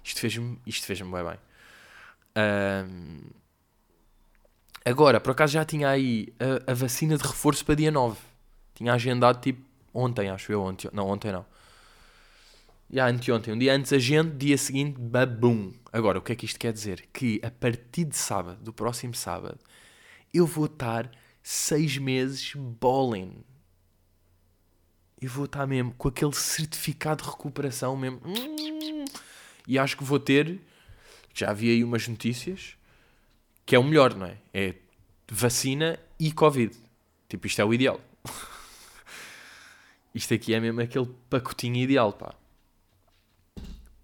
Isto 0.03 0.19
fez-me 0.19 0.59
isto 0.65 0.85
fez 0.85 1.01
bem 1.01 1.11
bem. 1.11 1.39
Um, 2.35 3.21
agora, 4.83 5.19
por 5.19 5.31
acaso 5.31 5.53
já 5.53 5.63
tinha 5.63 5.89
aí 5.89 6.33
a, 6.39 6.71
a, 6.71 6.73
vacina 6.73 7.17
de 7.17 7.23
reforço 7.23 7.63
para 7.63 7.75
dia 7.75 7.91
9. 7.91 8.17
Tinha 8.73 8.93
agendado 8.93 9.39
tipo 9.39 9.63
ontem, 9.93 10.29
acho 10.29 10.51
eu. 10.51 10.61
Ontem, 10.63 10.89
não, 10.91 11.07
ontem 11.07 11.31
não. 11.31 11.45
Já 12.91 13.07
anteontem, 13.07 13.53
um 13.53 13.57
dia 13.57 13.75
antes 13.75 13.93
a 13.93 13.99
gente, 13.99 14.35
dia 14.35 14.57
seguinte, 14.57 14.99
babum. 14.99 15.71
Agora, 15.93 16.17
o 16.17 16.21
que 16.21 16.31
é 16.31 16.35
que 16.35 16.45
isto 16.45 16.59
quer 16.59 16.73
dizer? 16.73 17.07
Que 17.13 17.39
a 17.43 17.51
partir 17.51 18.05
de 18.05 18.17
sábado, 18.17 18.57
do 18.63 18.73
próximo 18.73 19.13
sábado, 19.13 19.59
eu 20.33 20.47
vou 20.47 20.65
estar 20.65 21.11
seis 21.43 21.99
meses 21.99 22.53
bowling. 22.55 23.43
Eu 25.21 25.29
vou 25.29 25.45
estar 25.45 25.65
mesmo 25.67 25.93
com 25.97 26.07
aquele 26.07 26.33
certificado 26.33 27.23
de 27.23 27.29
recuperação 27.29 27.95
mesmo. 27.97 28.21
E 29.67 29.77
acho 29.77 29.97
que 29.97 30.03
vou 30.03 30.19
ter, 30.19 30.59
já 31.33 31.53
vi 31.53 31.69
aí 31.69 31.83
umas 31.83 32.07
notícias, 32.07 32.75
que 33.65 33.75
é 33.75 33.79
o 33.79 33.83
melhor, 33.83 34.15
não 34.15 34.25
é? 34.25 34.37
É 34.53 34.75
vacina 35.29 35.99
e 36.19 36.31
Covid. 36.31 36.75
Tipo, 37.27 37.47
isto 37.47 37.61
é 37.61 37.65
o 37.65 37.73
ideal. 37.73 37.99
isto 40.15 40.33
aqui 40.33 40.53
é 40.53 40.59
mesmo 40.59 40.81
aquele 40.81 41.09
pacotinho 41.29 41.77
ideal, 41.77 42.13
pá 42.13 42.33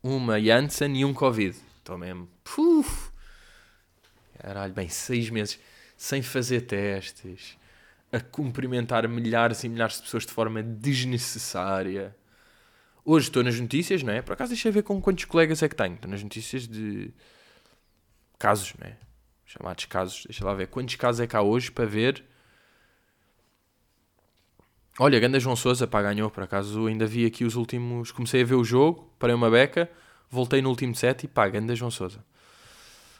uma 0.07 0.39
Janssen 0.39 0.95
e 0.97 1.03
um 1.03 1.15
Covid. 1.15 1.57
Estou 1.79 1.97
mesmo. 1.97 2.29
Puf! 2.43 3.09
Caralho, 4.37 4.71
bem, 4.71 4.87
seis 4.87 5.31
meses 5.31 5.59
sem 5.97 6.21
fazer 6.21 6.61
testes, 6.61 7.57
a 8.11 8.19
cumprimentar 8.19 9.07
milhares 9.07 9.63
e 9.63 9.69
milhares 9.69 9.97
de 9.97 10.03
pessoas 10.03 10.25
de 10.25 10.31
forma 10.31 10.61
desnecessária. 10.63 12.15
Hoje 13.03 13.27
estou 13.27 13.43
nas 13.43 13.59
notícias, 13.59 14.01
não 14.03 14.13
é? 14.13 14.21
Por 14.21 14.33
acaso 14.33 14.49
deixa 14.49 14.69
eu 14.69 14.73
ver 14.73 14.83
com 14.83 15.01
quantos 15.01 15.25
colegas 15.25 15.61
é 15.61 15.69
que 15.69 15.75
tenho. 15.75 15.95
Estou 15.95 16.09
nas 16.09 16.23
notícias 16.23 16.67
de 16.67 17.13
casos, 18.39 18.73
não 18.79 18.87
é? 18.87 18.97
Chamados 19.45 19.85
casos. 19.85 20.23
Deixa 20.25 20.43
lá 20.43 20.53
ver 20.53 20.67
quantos 20.67 20.95
casos 20.95 21.21
é 21.21 21.27
que 21.27 21.35
há 21.35 21.41
hoje 21.41 21.71
para 21.71 21.85
ver 21.85 22.23
Olha, 24.97 25.19
Ganda 25.19 25.37
João 25.41 25.57
Souza, 25.57 25.85
pá, 25.85 26.01
ganhou, 26.01 26.31
por 26.31 26.41
acaso 26.43 26.87
ainda 26.87 27.05
vi 27.05 27.25
aqui 27.25 27.43
os 27.43 27.55
últimos. 27.55 28.13
Comecei 28.13 28.43
a 28.43 28.45
ver 28.45 28.55
o 28.55 28.63
jogo, 28.63 29.11
parei 29.19 29.35
uma 29.35 29.51
beca, 29.51 29.91
voltei 30.29 30.61
no 30.61 30.69
último 30.69 30.95
set 30.95 31.25
e 31.25 31.27
pá, 31.27 31.49
Ganda 31.49 31.75
João 31.75 31.91
Souza. 31.91 32.23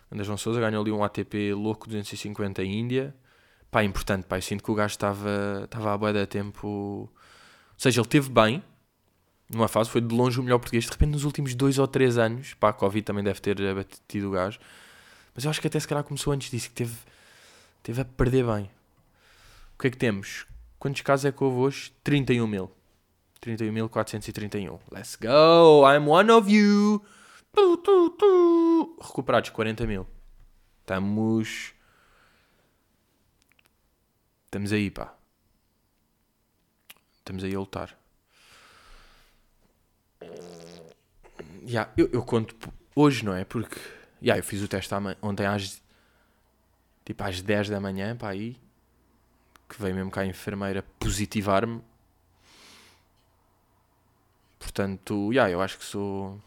Ganda 0.09 0.23
João 0.23 0.37
Souza 0.37 0.61
ganhou 0.61 0.81
ali 0.81 0.91
um 0.91 1.03
ATP 1.03 1.53
louco 1.53 1.85
250 1.87 2.63
Índia. 2.63 3.13
Pá, 3.75 3.83
importante, 3.83 4.25
pá, 4.25 4.37
eu 4.37 4.41
sinto 4.41 4.63
que 4.63 4.71
o 4.71 4.73
gajo 4.73 4.93
estava, 4.93 5.63
estava 5.65 5.93
à 5.93 5.97
boia 5.97 6.13
da 6.13 6.25
tempo. 6.25 6.65
Ou 6.65 7.09
seja, 7.77 7.99
ele 7.99 8.07
teve 8.07 8.29
bem, 8.29 8.63
numa 9.49 9.67
fase, 9.67 9.89
foi 9.89 9.99
de 9.99 10.15
longe 10.15 10.39
o 10.39 10.43
melhor 10.43 10.59
português. 10.59 10.85
De 10.85 10.91
repente, 10.91 11.09
nos 11.09 11.25
últimos 11.25 11.53
dois 11.53 11.77
ou 11.77 11.85
três 11.85 12.17
anos, 12.17 12.53
pá, 12.53 12.69
a 12.69 12.73
Covid 12.73 13.03
também 13.03 13.21
deve 13.21 13.41
ter 13.41 13.61
abatido 13.61 14.29
o 14.29 14.31
gajo. 14.31 14.59
Mas 15.33 15.43
eu 15.43 15.49
acho 15.49 15.59
que 15.59 15.67
até 15.67 15.77
se 15.77 15.85
calhar 15.85 16.05
começou 16.05 16.31
antes 16.31 16.49
disso, 16.49 16.69
que 16.69 16.73
teve, 16.73 16.95
teve 17.83 17.99
a 17.99 18.05
perder 18.05 18.45
bem. 18.45 18.71
O 19.75 19.81
que 19.81 19.87
é 19.87 19.91
que 19.91 19.97
temos? 19.97 20.45
Quantos 20.79 21.01
casos 21.01 21.25
é 21.25 21.33
que 21.33 21.43
houve 21.43 21.57
hoje? 21.57 21.91
31 22.01 22.47
mil. 22.47 22.71
31.431. 23.41 24.79
Let's 24.89 25.17
go! 25.17 25.83
I'm 25.85 26.07
one 26.07 26.31
of 26.31 26.49
you! 26.49 27.03
Tu, 27.53 27.77
tu, 27.79 28.09
tu. 28.11 28.97
Recuperados 29.01 29.49
40 29.49 29.85
mil. 29.85 30.07
Estamos. 30.79 31.74
Estamos 34.55 34.71
aí, 34.71 34.89
pá. 34.89 35.13
Estamos 37.17 37.43
aí 37.43 37.53
a 37.53 37.59
lutar. 37.59 37.99
Yeah, 41.67 41.91
eu, 41.97 42.09
eu 42.13 42.23
conto 42.23 42.55
hoje, 42.95 43.25
não 43.25 43.33
é? 43.35 43.43
Porque 43.43 43.77
yeah, 44.21 44.39
eu 44.39 44.43
fiz 44.45 44.61
o 44.61 44.67
teste 44.69 44.93
ontem 45.21 45.45
às 45.45 45.83
tipo 47.03 47.21
às 47.21 47.41
10 47.41 47.67
da 47.67 47.81
manhã, 47.81 48.15
pá, 48.15 48.29
aí 48.29 48.57
que 49.67 49.81
veio 49.81 49.93
mesmo 49.93 50.09
cá 50.09 50.21
a 50.21 50.25
enfermeira 50.25 50.81
positivar-me. 50.99 51.83
Portanto, 54.57 55.33
yeah, 55.33 55.51
eu 55.51 55.61
acho 55.61 55.77
que 55.77 55.83
sou. 55.83 56.41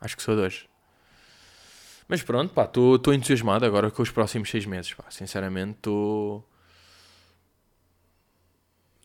Acho 0.00 0.16
que 0.16 0.22
sou 0.22 0.36
dois. 0.36 0.68
Mas 2.06 2.22
pronto, 2.22 2.52
pá, 2.52 2.64
estou 2.64 3.14
entusiasmado 3.14 3.64
agora 3.64 3.90
com 3.90 4.02
os 4.02 4.10
próximos 4.10 4.50
seis 4.50 4.66
meses, 4.66 4.92
pá. 4.92 5.04
Sinceramente, 5.10 5.76
estou. 5.76 6.48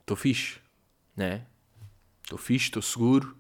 Estou 0.02 0.18
fixe, 0.18 0.60
né? 1.16 1.46
Estou 2.24 2.38
fixe, 2.38 2.66
estou 2.66 2.82
seguro. 2.82 3.36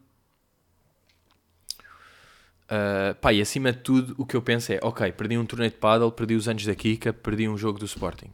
Uh, 2.66 3.16
pá, 3.20 3.34
e 3.34 3.42
acima 3.42 3.72
de 3.72 3.80
tudo, 3.80 4.14
o 4.18 4.26
que 4.26 4.36
eu 4.36 4.42
penso 4.42 4.72
é: 4.72 4.80
ok, 4.82 5.12
perdi 5.12 5.38
um 5.38 5.46
torneio 5.46 5.72
de 5.72 5.78
paddle, 5.78 6.12
perdi 6.12 6.36
os 6.36 6.48
anos 6.48 6.64
da 6.66 6.76
Kika, 6.76 7.12
perdi 7.12 7.50
um 7.50 7.58
jogo 7.58 7.80
do 7.80 7.86
Sporting. 7.86 8.32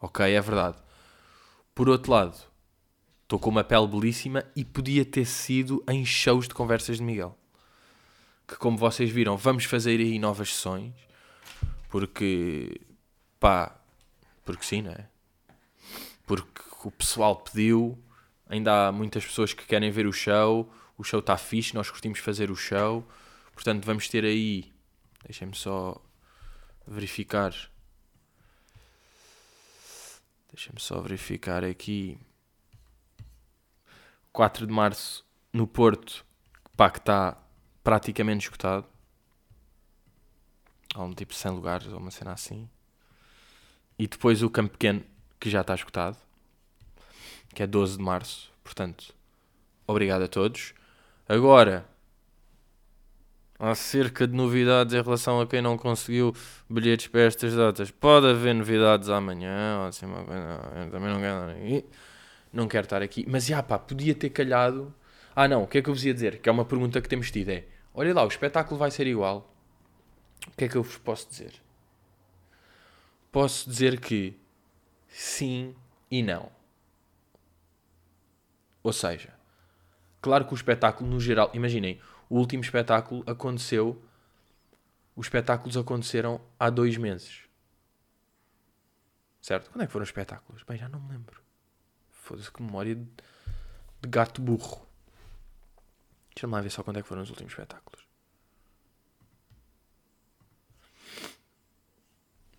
Ok, 0.00 0.24
é 0.24 0.40
verdade. 0.40 0.78
Por 1.74 1.88
outro 1.88 2.10
lado, 2.10 2.36
estou 3.22 3.38
com 3.38 3.50
uma 3.50 3.62
pele 3.62 3.86
belíssima 3.86 4.44
e 4.56 4.64
podia 4.64 5.04
ter 5.04 5.26
sido 5.26 5.84
em 5.88 6.04
shows 6.06 6.48
de 6.48 6.54
conversas 6.54 6.96
de 6.96 7.02
Miguel. 7.02 7.36
Que, 8.46 8.56
como 8.56 8.76
vocês 8.76 9.10
viram, 9.10 9.36
vamos 9.36 9.64
fazer 9.64 9.98
aí 10.00 10.18
novas 10.18 10.54
sessões. 10.54 10.94
Porque, 11.88 12.80
pá, 13.40 13.76
porque 14.44 14.64
sim, 14.64 14.82
não 14.82 14.92
é? 14.92 15.08
Porque 16.26 16.62
o 16.84 16.90
pessoal 16.90 17.36
pediu. 17.36 17.98
Ainda 18.48 18.88
há 18.88 18.92
muitas 18.92 19.24
pessoas 19.24 19.52
que 19.52 19.66
querem 19.66 19.90
ver 19.90 20.06
o 20.06 20.12
show. 20.12 20.72
O 20.96 21.04
show 21.04 21.20
está 21.20 21.36
fixe, 21.36 21.74
nós 21.74 21.90
curtimos 21.90 22.18
fazer 22.20 22.50
o 22.50 22.56
show. 22.56 23.06
Portanto, 23.52 23.84
vamos 23.84 24.08
ter 24.08 24.24
aí. 24.24 24.72
Deixem-me 25.24 25.54
só 25.54 26.00
verificar 26.86 27.52
Deixa-me 30.56 30.80
só 30.80 31.02
verificar 31.02 31.62
aqui. 31.62 32.18
4 34.32 34.66
de 34.66 34.72
março 34.72 35.22
no 35.52 35.66
Porto, 35.66 36.24
pá, 36.74 36.88
que 36.88 36.98
está 36.98 37.36
praticamente 37.86 38.46
esgotado. 38.46 38.84
Há 40.92 41.04
um 41.04 41.12
tipo 41.14 41.32
100 41.32 41.52
lugares 41.52 41.86
ou 41.86 41.98
uma 41.98 42.10
cena 42.10 42.32
assim. 42.32 42.68
E 43.96 44.08
depois 44.08 44.42
o 44.42 44.50
Campo 44.50 44.72
Pequeno, 44.72 45.04
que 45.38 45.48
já 45.48 45.60
está 45.60 45.72
esgotado, 45.72 46.16
que 47.54 47.62
é 47.62 47.66
12 47.66 47.96
de 47.96 48.02
março. 48.02 48.52
Portanto, 48.64 49.14
obrigado 49.86 50.22
a 50.22 50.26
todos. 50.26 50.74
Agora, 51.28 51.86
acerca 53.56 54.26
de 54.26 54.34
novidades 54.34 54.92
em 54.92 55.00
relação 55.00 55.40
a 55.40 55.46
quem 55.46 55.62
não 55.62 55.78
conseguiu 55.78 56.34
bilhetes 56.68 57.06
para 57.06 57.20
estas 57.20 57.54
datas. 57.54 57.92
Pode 57.92 58.26
haver 58.26 58.52
novidades 58.52 59.08
amanhã, 59.10 59.86
assim, 59.86 60.06
também 60.90 61.08
não 61.08 61.20
quero, 61.20 61.84
não 62.52 62.66
quero 62.66 62.84
estar 62.86 63.00
aqui. 63.00 63.24
Mas 63.28 63.46
já 63.46 63.62
pá, 63.62 63.78
podia 63.78 64.12
ter 64.12 64.30
calhado. 64.30 64.92
Ah 65.36 65.46
não, 65.46 65.62
o 65.62 65.68
que 65.68 65.78
é 65.78 65.82
que 65.82 65.88
eu 65.88 65.94
vos 65.94 66.04
ia 66.04 66.12
dizer? 66.12 66.40
Que 66.40 66.48
é 66.48 66.52
uma 66.52 66.64
pergunta 66.64 67.00
que 67.00 67.08
temos 67.08 67.30
tido: 67.30 67.50
é 67.50 67.75
olha 67.96 68.14
lá, 68.14 68.22
o 68.22 68.28
espetáculo 68.28 68.78
vai 68.78 68.90
ser 68.90 69.06
igual. 69.06 69.52
O 70.46 70.50
que 70.52 70.66
é 70.66 70.68
que 70.68 70.76
eu 70.76 70.82
vos 70.82 70.98
posso 70.98 71.28
dizer? 71.28 71.54
Posso 73.32 73.68
dizer 73.68 73.98
que 73.98 74.38
sim 75.08 75.74
e 76.10 76.22
não. 76.22 76.50
Ou 78.82 78.92
seja, 78.92 79.34
claro 80.20 80.44
que 80.44 80.52
o 80.52 80.54
espetáculo 80.54 81.10
no 81.10 81.18
geral, 81.18 81.50
imaginem, 81.52 82.00
o 82.28 82.38
último 82.38 82.62
espetáculo 82.62 83.24
aconteceu. 83.26 84.00
Os 85.16 85.26
espetáculos 85.26 85.76
aconteceram 85.76 86.40
há 86.60 86.68
dois 86.68 86.96
meses. 86.96 87.42
Certo? 89.40 89.70
Quando 89.70 89.82
é 89.82 89.86
que 89.86 89.92
foram 89.92 90.02
os 90.02 90.08
espetáculos? 90.08 90.62
Bem, 90.62 90.76
já 90.76 90.88
não 90.88 91.00
me 91.00 91.12
lembro. 91.12 91.40
Foda-se 92.10 92.50
que 92.52 92.62
memória 92.62 92.94
de, 92.94 93.02
de 93.02 94.08
gato 94.08 94.42
burro. 94.42 94.85
Deixa-me 96.36 96.52
lá 96.52 96.60
ver 96.60 96.68
só 96.68 96.82
quando 96.82 96.98
é 96.98 97.02
que 97.02 97.08
foram 97.08 97.22
os 97.22 97.30
últimos 97.30 97.50
espetáculos. 97.50 98.04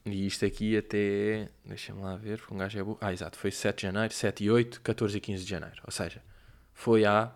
E 0.03 0.25
isto 0.25 0.43
aqui 0.45 0.75
até. 0.75 1.47
Deixa-me 1.63 2.01
lá 2.01 2.15
ver, 2.15 2.39
porque 2.39 2.55
um 2.55 2.57
gajo 2.57 2.79
é 2.79 2.83
burro. 2.83 2.97
Ah, 2.99 3.13
exato, 3.13 3.37
foi 3.37 3.51
7 3.51 3.77
de 3.77 3.81
janeiro, 3.83 4.11
7 4.11 4.43
e 4.43 4.49
8, 4.49 4.81
14 4.81 5.17
e 5.17 5.21
15 5.21 5.43
de 5.43 5.49
janeiro. 5.49 5.79
Ou 5.85 5.91
seja, 5.91 6.23
foi 6.73 7.05
há 7.05 7.31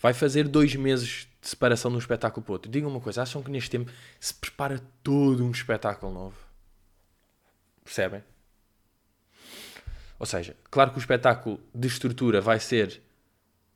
vai 0.00 0.12
fazer 0.12 0.48
dois 0.48 0.74
meses 0.74 1.28
de 1.40 1.48
separação 1.48 1.92
de 1.92 1.96
um 1.96 2.00
espetáculo 2.00 2.44
para 2.44 2.50
o 2.50 2.54
outro. 2.54 2.70
Digam 2.70 2.90
uma 2.90 3.00
coisa, 3.00 3.22
acham 3.22 3.40
que 3.40 3.52
neste 3.52 3.70
tempo 3.70 3.92
se 4.18 4.34
prepara 4.34 4.82
todo 5.04 5.44
um 5.44 5.50
espetáculo 5.52 6.12
novo? 6.12 6.36
Percebem? 7.84 8.24
Ou 10.18 10.26
seja, 10.26 10.56
claro 10.70 10.90
que 10.90 10.98
o 10.98 11.00
espetáculo 11.00 11.60
de 11.72 11.86
estrutura 11.86 12.40
vai 12.40 12.58
ser 12.58 13.00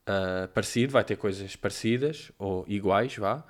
uh, 0.09 0.49
parecido, 0.49 0.93
vai 0.93 1.05
ter 1.05 1.17
coisas 1.17 1.57
parecidas 1.57 2.33
ou 2.39 2.65
iguais, 2.69 3.17
vá. 3.17 3.45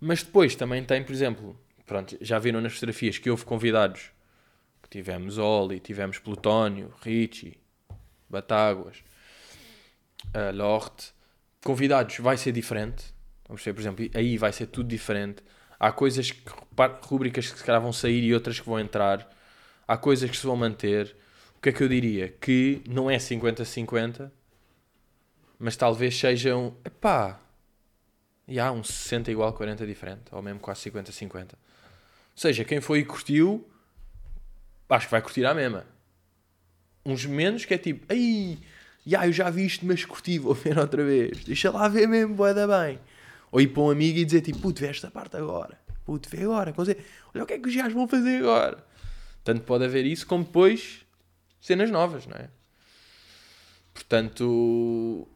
Mas 0.00 0.22
depois 0.22 0.54
também 0.54 0.84
tem, 0.84 1.02
por 1.02 1.12
exemplo, 1.12 1.58
pronto, 1.84 2.16
já 2.20 2.38
viram 2.38 2.60
nas 2.60 2.74
fotografias 2.74 3.18
que 3.18 3.30
houve 3.30 3.44
convidados. 3.44 4.10
Que 4.82 4.88
tivemos 4.88 5.38
Oli, 5.38 5.80
tivemos 5.80 6.18
Plutónio, 6.18 6.94
Richie, 7.02 7.58
Batáguas, 8.28 9.02
uh, 10.26 10.54
Lorte 10.54 11.16
convidados 11.66 12.18
vai 12.18 12.36
ser 12.36 12.52
diferente. 12.52 13.04
Vamos 13.48 13.62
ver, 13.62 13.74
por 13.74 13.80
exemplo, 13.80 14.08
aí 14.14 14.38
vai 14.38 14.52
ser 14.52 14.66
tudo 14.66 14.88
diferente. 14.88 15.42
Há 15.78 15.90
coisas, 15.90 16.30
que, 16.30 16.52
rubricas 17.02 17.50
que 17.50 17.58
se 17.58 17.64
calhar 17.64 17.82
vão 17.82 17.92
sair 17.92 18.22
e 18.22 18.32
outras 18.32 18.60
que 18.60 18.66
vão 18.66 18.78
entrar. 18.78 19.28
Há 19.86 19.96
coisas 19.96 20.30
que 20.30 20.36
se 20.36 20.46
vão 20.46 20.56
manter. 20.56 21.16
O 21.56 21.60
que 21.60 21.70
é 21.70 21.72
que 21.72 21.82
eu 21.82 21.88
diria? 21.88 22.28
Que 22.28 22.82
não 22.88 23.10
é 23.10 23.16
50-50, 23.16 24.30
mas 25.58 25.76
talvez 25.76 26.18
sejam, 26.18 26.76
epá, 26.84 27.40
e 28.46 28.60
há 28.60 28.70
um 28.70 28.82
60 28.84 29.30
igual 29.30 29.52
40 29.52 29.86
diferente, 29.86 30.24
ou 30.32 30.42
mesmo 30.42 30.60
quase 30.60 30.90
50-50. 30.90 31.52
Ou 31.52 31.58
seja, 32.34 32.64
quem 32.64 32.80
foi 32.80 33.00
e 33.00 33.04
curtiu, 33.04 33.68
acho 34.88 35.06
que 35.06 35.10
vai 35.10 35.22
curtir 35.22 35.44
a 35.44 35.54
mesma. 35.54 35.84
Uns 37.04 37.24
menos 37.24 37.64
que 37.64 37.74
é 37.74 37.78
tipo, 37.78 38.04
ai, 38.08 38.58
Ya, 39.06 39.24
eu 39.24 39.32
já 39.32 39.48
vi 39.48 39.64
isto, 39.64 39.86
mas 39.86 40.04
curti, 40.04 40.36
vou 40.36 40.52
ver 40.52 40.76
outra 40.76 41.04
vez. 41.04 41.44
Deixa 41.44 41.70
lá 41.70 41.86
ver 41.86 42.08
mesmo, 42.08 42.34
vai 42.34 42.52
dar 42.52 42.66
bem. 42.66 42.98
Ou 43.52 43.60
ir 43.60 43.68
para 43.68 43.84
um 43.84 43.90
amigo 43.90 44.18
e 44.18 44.24
dizer 44.24 44.40
tipo, 44.40 44.58
puto, 44.58 44.80
vê 44.80 44.88
esta 44.88 45.08
parte 45.12 45.36
agora. 45.36 45.78
Puto, 46.04 46.28
vê 46.28 46.42
agora. 46.42 46.74
Olha 46.76 47.44
o 47.44 47.46
que 47.46 47.52
é 47.52 47.58
que 47.58 47.68
os 47.68 47.76
gajos 47.76 47.92
vão 47.92 48.08
fazer 48.08 48.38
agora. 48.38 48.84
Tanto 49.44 49.62
pode 49.62 49.84
haver 49.84 50.04
isso, 50.04 50.26
como 50.26 50.42
depois 50.42 51.06
cenas 51.60 51.88
novas, 51.88 52.26
não 52.26 52.36
é? 52.36 52.50
Portanto, 53.94 55.28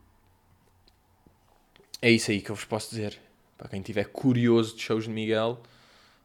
é 2.02 2.10
isso 2.10 2.30
aí 2.30 2.40
que 2.40 2.50
eu 2.50 2.54
vos 2.54 2.64
posso 2.64 2.90
dizer. 2.90 3.18
Para 3.56 3.68
quem 3.68 3.80
estiver 3.80 4.04
curioso 4.04 4.76
de 4.76 4.82
shows 4.82 5.04
de 5.04 5.10
Miguel, 5.10 5.60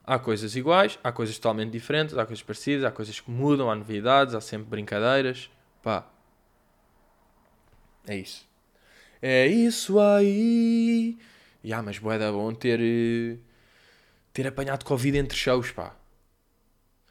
há 0.03 0.17
coisas 0.17 0.55
iguais, 0.55 0.97
há 1.03 1.11
coisas 1.11 1.37
totalmente 1.37 1.71
diferentes, 1.71 2.17
há 2.17 2.25
coisas 2.25 2.43
parecidas, 2.43 2.85
há 2.85 2.91
coisas 2.91 3.19
que 3.19 3.29
mudam, 3.29 3.69
há 3.69 3.75
novidades, 3.75 4.35
há 4.35 4.41
sempre 4.41 4.69
brincadeiras. 4.69 5.49
Pá, 5.83 6.09
é 8.07 8.15
isso. 8.15 8.47
É 9.21 9.47
isso 9.47 9.99
aí. 9.99 11.17
Ya, 11.63 11.81
mas 11.81 11.97
boeda 11.97 12.31
bom 12.31 12.53
ter. 12.53 12.79
Eh, 12.79 13.37
ter 14.31 14.47
apanhado 14.47 14.85
Covid 14.85 15.17
entre 15.17 15.37
shows, 15.37 15.71
pá. 15.71 15.95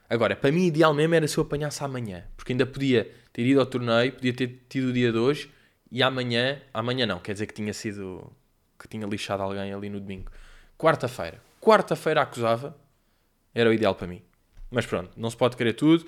Agora, 0.09 0.37
para 0.37 0.53
mim, 0.53 0.67
ideal 0.67 0.95
mesmo 0.95 1.15
era 1.15 1.27
se 1.27 1.39
eu 1.39 1.43
apanhasse 1.45 1.83
amanhã. 1.83 2.25
Porque 2.37 2.53
ainda 2.53 2.67
podia 2.67 3.11
ter 3.33 3.45
ido 3.45 3.61
ao 3.61 3.67
torneio, 3.67 4.13
podia 4.13 4.33
ter 4.35 4.65
tido 4.69 4.89
o 4.91 4.93
dia 4.93 5.11
de 5.11 5.19
hoje 5.19 5.51
e 5.91 6.03
amanhã. 6.03 6.61
Amanhã 6.73 7.07
não, 7.07 7.19
quer 7.19 7.33
dizer 7.33 7.47
que 7.47 7.55
tinha 7.55 7.73
sido. 7.75 8.31
Que 8.79 8.89
tinha 8.89 9.07
lixado 9.07 9.43
alguém 9.43 9.73
ali 9.73 9.89
no 9.89 10.01
domingo. 10.01 10.31
Quarta-feira. 10.79 11.41
Quarta-feira 11.61 12.23
acusava. 12.23 12.77
Era 13.55 13.71
o 13.71 13.73
ideal 13.73 13.95
para 13.95 14.07
mim. 14.07 14.23
Mas 14.71 14.87
pronto, 14.87 15.11
não 15.17 15.31
se 15.31 15.37
pode 15.37 15.57
querer 15.57 15.75
tudo. 15.75 16.07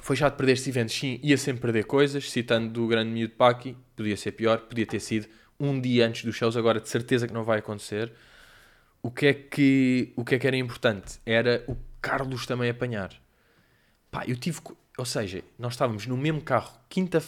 Foi 0.00 0.16
chato 0.16 0.36
perder 0.36 0.52
estes 0.52 0.68
eventos, 0.68 0.94
sim, 0.94 1.18
ia 1.22 1.36
sempre 1.38 1.62
perder 1.62 1.84
coisas. 1.84 2.30
Citando 2.30 2.70
do 2.72 2.86
grande 2.86 3.10
miúdo 3.10 3.34
Paki, 3.34 3.76
podia 3.96 4.16
ser 4.16 4.32
pior, 4.32 4.58
podia 4.60 4.86
ter 4.86 5.00
sido 5.00 5.28
um 5.58 5.80
dia 5.80 6.06
antes 6.06 6.24
dos 6.24 6.34
shows, 6.34 6.56
agora 6.56 6.80
de 6.80 6.88
certeza 6.88 7.26
que 7.26 7.32
não 7.32 7.44
vai 7.44 7.58
acontecer. 7.58 8.12
O 9.02 9.10
que 9.10 9.26
é 9.26 9.34
que, 9.34 10.12
o 10.16 10.24
que, 10.24 10.34
é 10.34 10.38
que 10.38 10.46
era 10.46 10.56
importante? 10.56 11.20
Era 11.24 11.62
o 11.68 11.76
Carlos 12.00 12.46
também 12.46 12.70
apanhar. 12.70 13.12
Pá, 14.10 14.24
eu 14.26 14.36
tive. 14.36 14.60
Ou 14.96 15.04
seja, 15.04 15.42
nós 15.58 15.74
estávamos 15.74 16.06
no 16.06 16.16
mesmo 16.16 16.40
carro, 16.40 16.72
quinta, 16.88 17.22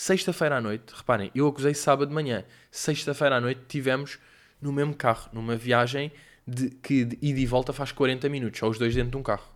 sexta-feira 0.00 0.58
à 0.58 0.60
noite. 0.60 0.94
Reparem, 0.94 1.30
eu 1.34 1.48
acusei 1.48 1.74
sábado 1.74 2.08
de 2.08 2.14
manhã. 2.14 2.44
Sexta-feira 2.70 3.36
à 3.36 3.40
noite 3.40 3.62
tivemos 3.68 4.18
no 4.60 4.72
mesmo 4.72 4.94
carro, 4.94 5.28
numa 5.32 5.56
viagem 5.56 6.12
de, 6.46 6.70
que 6.70 7.04
de 7.04 7.18
ida 7.20 7.40
e 7.40 7.46
volta 7.46 7.72
faz 7.72 7.90
40 7.90 8.28
minutos, 8.28 8.60
só 8.60 8.68
os 8.68 8.78
dois 8.78 8.94
dentro 8.94 9.10
de 9.10 9.16
um 9.16 9.22
carro. 9.22 9.48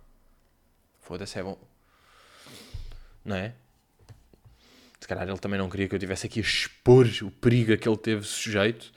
Foda-se, 1.01 1.39
é 1.39 1.43
bom 1.43 1.57
não 3.23 3.35
é? 3.35 3.53
Se 4.99 5.07
calhar 5.07 5.27
ele 5.27 5.37
também 5.37 5.59
não 5.59 5.69
queria 5.69 5.87
que 5.87 5.95
eu 5.95 5.99
tivesse 5.99 6.25
aqui 6.25 6.39
a 6.39 6.43
expor 6.43 7.07
o 7.21 7.31
perigo 7.31 7.73
a 7.73 7.77
que 7.77 7.87
ele 7.87 7.97
teve 7.97 8.25
sujeito, 8.25 8.91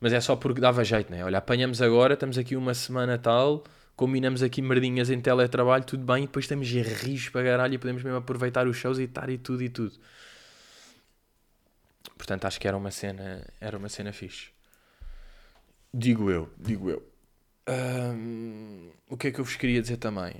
mas 0.00 0.12
é 0.12 0.20
só 0.20 0.36
porque 0.36 0.60
dava 0.60 0.84
jeito, 0.84 1.10
não 1.10 1.18
é? 1.18 1.24
Olha, 1.24 1.38
apanhamos 1.38 1.82
agora, 1.82 2.14
estamos 2.14 2.38
aqui 2.38 2.56
uma 2.56 2.72
semana 2.72 3.18
tal, 3.18 3.64
combinamos 3.96 4.42
aqui 4.42 4.62
merdinhas 4.62 5.10
em 5.10 5.20
teletrabalho, 5.20 5.84
tudo 5.84 6.04
bem, 6.04 6.24
e 6.24 6.26
depois 6.26 6.44
estamos 6.44 6.68
rios 6.70 7.28
para 7.28 7.44
caralho 7.44 7.74
e 7.74 7.78
podemos 7.78 8.02
mesmo 8.02 8.18
aproveitar 8.18 8.66
os 8.66 8.76
shows 8.76 8.98
e 8.98 9.04
estar 9.04 9.28
e 9.28 9.36
tudo 9.36 9.62
e 9.62 9.68
tudo. 9.68 9.92
Portanto, 12.18 12.44
acho 12.44 12.60
que 12.60 12.66
era 12.68 12.76
uma 12.76 12.90
cena, 12.90 13.46
era 13.60 13.78
uma 13.78 13.88
cena 13.88 14.12
fixe. 14.12 14.50
Digo 15.94 16.30
eu, 16.30 16.52
digo 16.58 16.90
eu. 16.90 17.02
o 19.08 19.16
que 19.16 19.28
é 19.28 19.30
que 19.30 19.38
eu 19.38 19.44
vos 19.44 19.56
queria 19.56 19.80
dizer 19.80 19.96
também? 19.96 20.34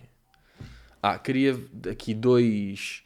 Ah, 1.03 1.19
queria 1.19 1.59
aqui 1.91 2.12
dois. 2.12 3.03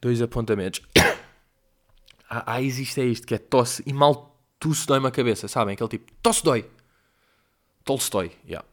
Dois 0.00 0.20
apontamentos. 0.22 0.80
ah, 2.28 2.54
ah, 2.54 2.62
existe 2.62 3.00
é 3.00 3.04
isto 3.04 3.26
que 3.26 3.34
é 3.34 3.38
tosse 3.38 3.82
e 3.86 3.92
mal 3.92 4.34
tosse 4.58 4.86
dói-me 4.86 5.06
a 5.06 5.10
cabeça, 5.10 5.46
sabem? 5.46 5.74
Aquele 5.74 5.90
tipo, 5.90 6.10
tosse 6.22 6.42
dói. 6.42 6.68
Tolstói, 7.84 8.32
yeah. 8.44 8.66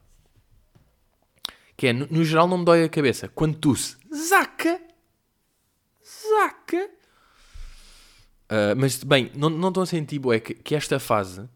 Que 1.78 1.88
é, 1.88 1.94
no, 1.94 2.08
no, 2.10 2.24
geral 2.24 2.48
não 2.48 2.58
me 2.58 2.66
dói 2.66 2.84
a 2.84 2.90
cabeça. 2.90 3.28
Quando 3.28 3.60
tosse, 3.60 3.96
zaca. 4.12 4.43
Uh, 8.54 8.76
mas, 8.78 9.04
bem, 9.04 9.32
não, 9.36 9.50
não 9.50 9.70
estão 9.70 9.82
a 9.82 9.86
sentir, 9.86 10.20
boé, 10.20 10.40
que, 10.40 10.54
que 10.54 10.76
esta 10.76 11.00
fase 11.00 11.50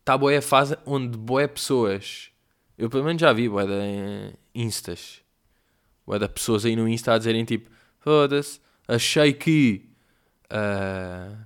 está 0.00 0.18
boé 0.18 0.38
a 0.38 0.42
fase 0.42 0.76
onde 0.84 1.16
boé 1.16 1.46
pessoas. 1.46 2.30
Eu 2.76 2.90
pelo 2.90 3.04
menos 3.04 3.20
já 3.20 3.32
vi 3.32 3.48
boé 3.48 3.64
de 3.64 4.34
instas 4.52 5.22
Ué, 6.06 6.18
da 6.18 6.28
pessoas 6.28 6.64
aí 6.64 6.74
no 6.74 6.88
Insta 6.88 7.14
a 7.14 7.18
dizerem 7.18 7.44
tipo: 7.44 7.70
Foda-se, 8.00 8.60
achei 8.88 9.32
que. 9.32 9.88
Uh, 10.46 11.36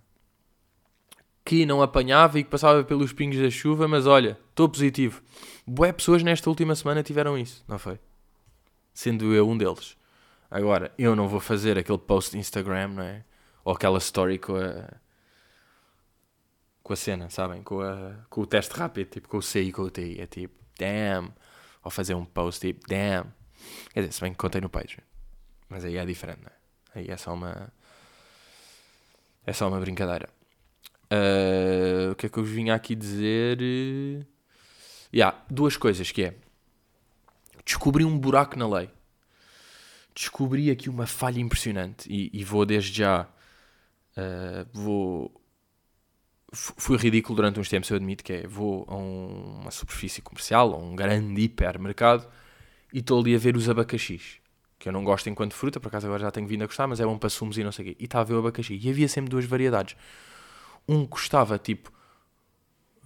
que 1.45 1.65
não 1.65 1.81
apanhava 1.81 2.41
e 2.41 2.45
que 2.45 2.51
passava 2.51 2.83
pelos 2.83 3.13
pingos 3.13 3.39
da 3.39 3.49
chuva, 3.51 3.87
mas 3.87 4.05
olha, 4.05 4.37
estou 4.51 4.69
positivo. 4.69 5.23
Boé 5.65 5.93
pessoas 5.93 6.23
nesta 6.23 6.51
última 6.51 6.75
semana 6.75 7.05
tiveram 7.05 7.39
isso, 7.39 7.65
não 7.69 7.79
foi? 7.79 8.01
Sendo 8.93 9.33
eu 9.33 9.49
um 9.49 9.57
deles. 9.57 9.97
Agora, 10.51 10.93
eu 10.99 11.15
não 11.15 11.29
vou 11.29 11.39
fazer 11.39 11.79
aquele 11.79 11.99
post 11.99 12.33
de 12.33 12.39
Instagram, 12.39 12.89
não 12.89 13.03
é? 13.03 13.25
Ou 13.67 13.73
aquela 13.75 13.99
story 13.99 14.39
com 14.39 14.55
a. 14.55 14.89
com 16.85 16.93
a 16.93 16.97
cena, 16.97 17.29
sabem? 17.31 17.65
Com, 17.65 17.81
a, 17.81 18.25
com 18.31 18.43
o 18.43 18.47
teste 18.47 18.73
rápido, 18.73 19.11
tipo 19.11 19.29
com 19.29 19.39
o 19.39 19.43
C 19.43 19.61
e 19.61 19.73
com 19.73 19.83
o 19.83 19.91
T. 19.91 20.21
É 20.21 20.27
tipo, 20.29 20.55
damn. 20.79 21.35
Ou 21.83 21.91
fazer 21.91 22.15
um 22.15 22.25
post 22.25 22.61
tipo, 22.61 22.87
damn 22.87 23.27
Quer 23.93 24.03
dizer, 24.03 24.13
se 24.13 24.21
bem 24.21 24.31
que 24.31 24.39
contei 24.39 24.61
no 24.61 24.69
Patreon. 24.69 25.03
Mas 25.69 25.85
aí 25.85 25.97
é 25.97 26.07
diferente, 26.07 26.43
não 26.43 26.51
é? 26.95 27.01
Aí 27.01 27.11
é 27.11 27.17
só 27.17 27.35
uma. 27.35 27.73
É 29.45 29.53
só 29.53 29.67
uma 29.67 29.81
brincadeira. 29.81 30.29
Uh, 31.07 32.13
o 32.13 32.15
que 32.15 32.27
é 32.27 32.29
que 32.29 32.39
eu 32.39 32.45
vos 32.45 32.53
vinha 32.53 32.73
aqui 32.73 32.95
dizer? 32.95 33.59
Uh, 33.59 34.25
yeah, 35.13 35.45
duas 35.51 35.77
coisas 35.77 36.13
que 36.13 36.23
é 36.23 36.35
descobri 37.65 38.05
um 38.05 38.17
buraco 38.17 38.57
na 38.57 38.69
lei. 38.69 38.89
Descobri 40.15 40.71
aqui 40.71 40.89
uma 40.89 41.07
falha 41.07 41.41
impressionante 41.41 42.09
e, 42.09 42.31
e 42.33 42.45
vou 42.45 42.65
desde 42.65 42.97
já 42.99 43.29
uh, 44.17 44.67
vou 44.73 45.43
fui 46.53 46.97
ridículo 46.97 47.37
durante 47.37 47.61
uns 47.61 47.69
tempos, 47.69 47.91
eu 47.91 47.97
admito 47.97 48.25
que 48.25 48.33
é 48.33 48.47
vou 48.47 48.87
a 48.89 48.95
um, 48.97 49.61
uma 49.61 49.71
superfície 49.71 50.23
comercial, 50.23 50.73
a 50.73 50.79
um 50.79 50.95
grande 50.95 51.43
hipermercado 51.43 52.27
e 52.93 53.01
estou 53.01 53.21
ali 53.21 53.35
a 53.35 53.39
ver 53.39 53.57
os 53.57 53.69
abacaxis 53.69 54.41
que 54.79 54.89
eu 54.89 54.93
não 54.93 55.05
gosto 55.05 55.29
enquanto 55.29 55.55
fruta, 55.55 55.81
por 55.81 55.89
acaso 55.89 56.07
agora 56.07 56.23
já 56.23 56.31
tenho 56.31 56.47
vindo 56.47 56.63
a 56.63 56.67
gostar, 56.67 56.87
mas 56.87 57.01
é 57.01 57.05
bom 57.05 57.19
para 57.19 57.31
sumos 57.31 57.57
e 57.59 57.65
não 57.65 57.73
sei 57.73 57.85
o 57.85 57.89
quê. 57.89 57.97
E 57.99 58.05
estava 58.05 58.23
a 58.23 58.25
ver 58.25 58.35
o 58.35 58.39
abacaxi. 58.39 58.79
E 58.81 58.91
havia 58.91 59.09
sempre 59.09 59.31
duas 59.31 59.45
variedades. 59.45 59.97
Um 60.87 61.07
custava 61.07 61.59
tipo 61.59 61.91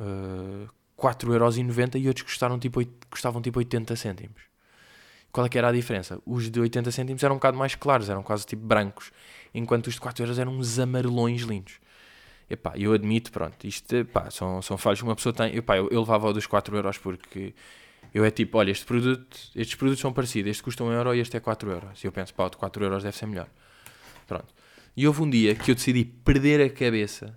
uh, 0.01 0.69
4,90€ 0.99 2.01
e 2.01 2.09
outros 2.09 2.25
custaram, 2.25 2.59
tipo, 2.59 2.85
custavam 3.09 3.41
tipo 3.41 3.59
80 3.59 3.97
cêntimos. 3.97 4.50
Qual 5.33 5.47
é 5.47 5.49
que 5.49 5.57
era 5.57 5.69
a 5.69 5.73
diferença? 5.73 6.21
Os 6.27 6.51
de 6.51 6.61
80 6.61 6.91
cêntimos 6.91 7.23
eram 7.23 7.37
um 7.37 7.39
bocado 7.39 7.57
mais 7.57 7.75
claros, 7.75 8.09
eram 8.09 8.23
quase 8.23 8.45
tipo 8.45 8.65
brancos, 8.67 9.13
enquanto 9.55 9.87
os 9.87 9.95
de 9.95 10.01
4 10.01 10.25
euros 10.25 10.39
eram 10.39 10.53
uns 10.53 10.79
amarelões 10.79 11.43
lindos. 11.43 11.75
Epá, 12.49 12.73
eu 12.77 12.93
admito, 12.93 13.31
pronto, 13.31 13.65
isto 13.65 13.95
epá, 13.95 14.29
são, 14.31 14.61
são 14.61 14.77
falhos 14.77 15.01
que 15.01 15.05
uma 15.05 15.15
pessoa 15.15 15.33
tem. 15.33 15.57
Epá, 15.57 15.77
eu, 15.77 15.89
eu 15.91 16.01
levava 16.01 16.29
o 16.29 16.33
dos 16.33 16.47
4 16.47 16.77
euros 16.77 16.99
porque 16.99 17.55
eu 18.13 18.25
é 18.25 18.31
tipo, 18.31 18.59
olha, 18.59 18.73
este 18.73 18.85
produto, 18.85 19.37
estes 19.55 19.77
produtos 19.77 20.01
são 20.01 20.13
parecidos, 20.13 20.51
este 20.51 20.63
custa 20.63 20.83
1 20.83 20.93
euro 20.93 21.15
e 21.15 21.21
este 21.21 21.37
é 21.37 21.41
4 21.41 21.71
euros. 21.71 22.03
E 22.03 22.09
eu 22.09 22.13
penso, 22.13 22.35
pá, 22.35 22.47
o 22.47 22.51
de 22.51 22.57
4 22.57 22.85
euros 22.85 23.05
deve 23.05 23.17
ser 23.17 23.27
melhor. 23.27 23.49
Pronto. 24.27 24.53
E 24.97 25.07
houve 25.07 25.23
um 25.23 25.31
dia 25.31 25.55
que 25.55 25.71
eu 25.71 25.75
decidi 25.77 26.05
perder 26.05 26.61
a 26.61 26.69
cabeça 26.69 27.37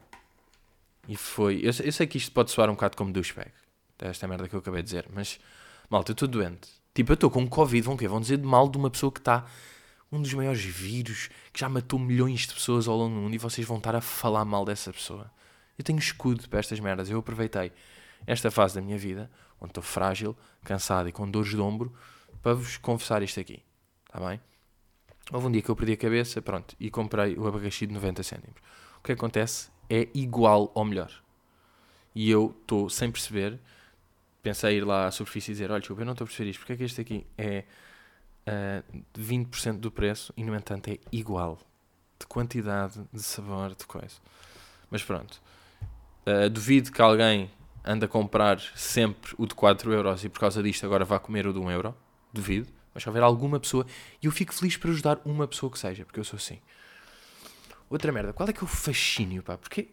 e 1.07 1.15
foi. 1.15 1.57
Eu, 1.57 1.71
eu 1.83 1.91
sei 1.91 2.07
que 2.07 2.17
isto 2.17 2.31
pode 2.31 2.49
soar 2.49 2.69
um 2.69 2.73
bocado 2.73 2.97
como 2.97 3.11
douchebag, 3.11 3.51
esta 3.99 4.27
merda 4.27 4.49
que 4.49 4.55
eu 4.55 4.59
acabei 4.59 4.81
de 4.81 4.85
dizer, 4.85 5.05
mas 5.13 5.39
malta, 5.89 6.11
eu 6.11 6.13
estou 6.13 6.27
doente. 6.27 6.82
Tipo, 6.93 7.11
eu 7.11 7.15
estou 7.15 7.29
com 7.29 7.47
Covid, 7.47 7.85
vão 7.85 7.97
quê? 7.97 8.07
Vão 8.07 8.21
dizer 8.21 8.37
de 8.37 8.45
mal 8.45 8.69
de 8.69 8.77
uma 8.77 8.89
pessoa 8.89 9.11
que 9.11 9.19
está. 9.19 9.45
Um 10.11 10.21
dos 10.21 10.33
maiores 10.33 10.63
vírus 10.63 11.29
que 11.51 11.59
já 11.59 11.67
matou 11.67 11.97
milhões 11.97 12.41
de 12.41 12.53
pessoas 12.53 12.87
ao 12.87 12.95
longo 12.95 13.15
do 13.15 13.21
mundo 13.21 13.33
e 13.33 13.39
vocês 13.39 13.65
vão 13.65 13.77
estar 13.77 13.95
a 13.95 14.01
falar 14.01 14.45
mal 14.45 14.63
dessa 14.63 14.93
pessoa. 14.93 15.31
Eu 15.75 15.83
tenho 15.83 15.97
escudo 15.97 16.47
para 16.47 16.59
estas 16.59 16.79
merdas. 16.79 17.09
Eu 17.09 17.17
aproveitei 17.17 17.71
esta 18.27 18.51
fase 18.51 18.75
da 18.75 18.81
minha 18.81 18.97
vida 18.97 19.29
onde 19.63 19.71
estou 19.71 19.83
frágil, 19.83 20.35
cansado 20.63 21.07
e 21.07 21.11
com 21.11 21.29
dores 21.29 21.51
de 21.51 21.59
ombro, 21.59 21.93
para 22.41 22.53
vos 22.53 22.77
confessar 22.77 23.23
isto 23.23 23.39
aqui. 23.39 23.63
Está 24.05 24.19
bem? 24.27 24.39
Houve 25.31 25.47
um 25.47 25.51
dia 25.51 25.61
que 25.61 25.69
eu 25.69 25.75
perdi 25.75 25.93
a 25.93 25.97
cabeça, 25.97 26.41
pronto, 26.41 26.75
e 26.77 26.91
comprei 26.91 27.35
o 27.37 27.47
abacaxi 27.47 27.87
de 27.87 27.93
90 27.93 28.21
cêntimos. 28.23 28.57
O 28.99 29.03
que 29.03 29.13
acontece 29.13 29.69
é 29.89 30.09
igual 30.13 30.69
ou 30.75 30.83
melhor. 30.83 31.11
E 32.13 32.29
eu 32.29 32.53
estou 32.61 32.89
sem 32.89 33.09
perceber, 33.09 33.57
pensei 34.43 34.77
ir 34.77 34.85
lá 34.85 35.07
à 35.07 35.11
superfície 35.11 35.51
e 35.51 35.53
dizer, 35.53 35.71
olha, 35.71 35.79
desculpa, 35.79 36.01
eu 36.01 36.05
não 36.05 36.11
estou 36.11 36.25
a 36.25 36.27
perceber 36.27 36.49
isto, 36.49 36.59
porque 36.59 36.73
é 36.73 36.75
que 36.75 36.83
este 36.83 37.01
aqui 37.01 37.25
é 37.37 37.63
uh, 38.45 39.03
20% 39.17 39.79
do 39.79 39.89
preço 39.89 40.33
e, 40.35 40.43
no 40.43 40.53
entanto, 40.53 40.89
é 40.89 40.99
igual 41.11 41.57
de 42.19 42.27
quantidade, 42.27 43.01
de 43.11 43.23
sabor, 43.23 43.73
de 43.73 43.85
coisa. 43.85 44.15
Mas 44.91 45.01
pronto. 45.01 45.41
Uh, 46.27 46.49
duvido 46.49 46.91
que 46.91 47.01
alguém 47.01 47.49
anda 47.83 48.05
a 48.05 48.09
comprar 48.09 48.59
sempre 48.75 49.33
o 49.37 49.47
de 49.47 49.55
4 49.55 49.91
euros 49.91 50.23
e 50.23 50.29
por 50.29 50.39
causa 50.39 50.61
disto 50.61 50.85
agora 50.85 51.05
vai 51.05 51.19
comer 51.19 51.47
o 51.47 51.53
de 51.53 51.59
1 51.59 51.71
euro. 51.71 51.95
Duvido. 52.31 52.67
Mas 52.93 53.03
se 53.03 53.09
houver 53.09 53.23
alguma 53.23 53.59
pessoa. 53.59 53.87
E 54.21 54.25
eu 54.25 54.31
fico 54.31 54.53
feliz 54.53 54.77
por 54.77 54.89
ajudar 54.91 55.19
uma 55.25 55.47
pessoa 55.47 55.71
que 55.71 55.79
seja, 55.79 56.05
porque 56.05 56.19
eu 56.19 56.23
sou 56.23 56.37
assim. 56.37 56.59
Outra 57.89 58.11
merda. 58.11 58.33
Qual 58.33 58.47
é 58.47 58.53
que 58.53 58.59
é 58.59 58.63
o 58.63 58.67
fascínio, 58.67 59.41
pá? 59.41 59.57
Porquê, 59.57 59.89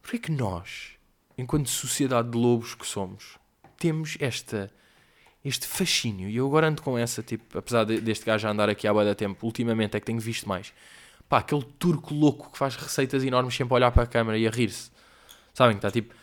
porquê 0.00 0.18
que 0.18 0.32
nós, 0.32 0.92
enquanto 1.36 1.68
sociedade 1.68 2.30
de 2.30 2.38
lobos 2.38 2.74
que 2.74 2.86
somos, 2.86 3.38
temos 3.82 4.16
esta, 4.20 4.70
este 5.44 5.66
fascínio? 5.66 6.28
E 6.28 6.36
eu 6.36 6.46
agora 6.46 6.68
ando 6.68 6.80
com 6.80 6.96
essa, 6.96 7.20
tipo, 7.20 7.58
apesar 7.58 7.82
de, 7.82 8.00
deste 8.00 8.24
gajo 8.24 8.46
andar 8.46 8.68
aqui 8.68 8.86
há 8.86 8.92
boa 8.92 9.12
tempo, 9.12 9.44
ultimamente 9.44 9.96
é 9.96 10.00
que 10.00 10.06
tenho 10.06 10.20
visto 10.20 10.48
mais. 10.48 10.72
Pá, 11.28 11.38
aquele 11.38 11.64
turco 11.80 12.14
louco 12.14 12.52
que 12.52 12.58
faz 12.58 12.76
receitas 12.76 13.24
enormes 13.24 13.56
sempre 13.56 13.74
a 13.74 13.76
olhar 13.76 13.90
para 13.90 14.04
a 14.04 14.06
câmera 14.06 14.38
e 14.38 14.46
a 14.46 14.50
rir-se. 14.50 14.92
Sabem 15.52 15.74
que 15.76 15.78
está 15.78 15.90
tipo 15.90 16.14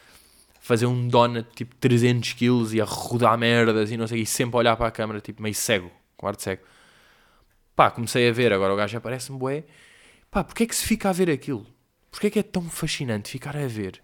fazer 0.61 0.85
um 0.85 1.07
donut 1.07 1.49
tipo 1.53 1.75
300 1.75 2.33
kg 2.33 2.73
e 2.73 2.79
a 2.79 2.85
rodar 2.85 3.37
merdas 3.37 3.91
e 3.91 3.97
não 3.97 4.07
sei, 4.07 4.21
e 4.21 4.25
sempre 4.25 4.55
a 4.55 4.59
olhar 4.59 4.77
para 4.77 4.87
a 4.87 4.91
câmera, 4.91 5.19
tipo 5.19 5.41
meio 5.41 5.55
cego, 5.55 5.91
com 6.15 6.27
ar 6.27 6.35
de 6.35 6.43
cego. 6.43 6.63
Pá, 7.75 7.91
comecei 7.91 8.29
a 8.29 8.31
ver, 8.31 8.53
agora 8.53 8.73
o 8.73 8.77
gajo 8.77 8.97
aparece-me 8.97 9.37
bué. 9.37 9.65
Pá, 10.31 10.43
porquê 10.45 10.63
é 10.63 10.65
que 10.65 10.75
se 10.75 10.85
fica 10.85 11.09
a 11.09 11.13
ver 11.13 11.29
aquilo? 11.29 11.65
Porquê 12.09 12.27
é 12.27 12.29
que 12.29 12.39
é 12.39 12.43
tão 12.43 12.69
fascinante 12.69 13.29
ficar 13.29 13.57
a 13.57 13.67
ver? 13.67 14.01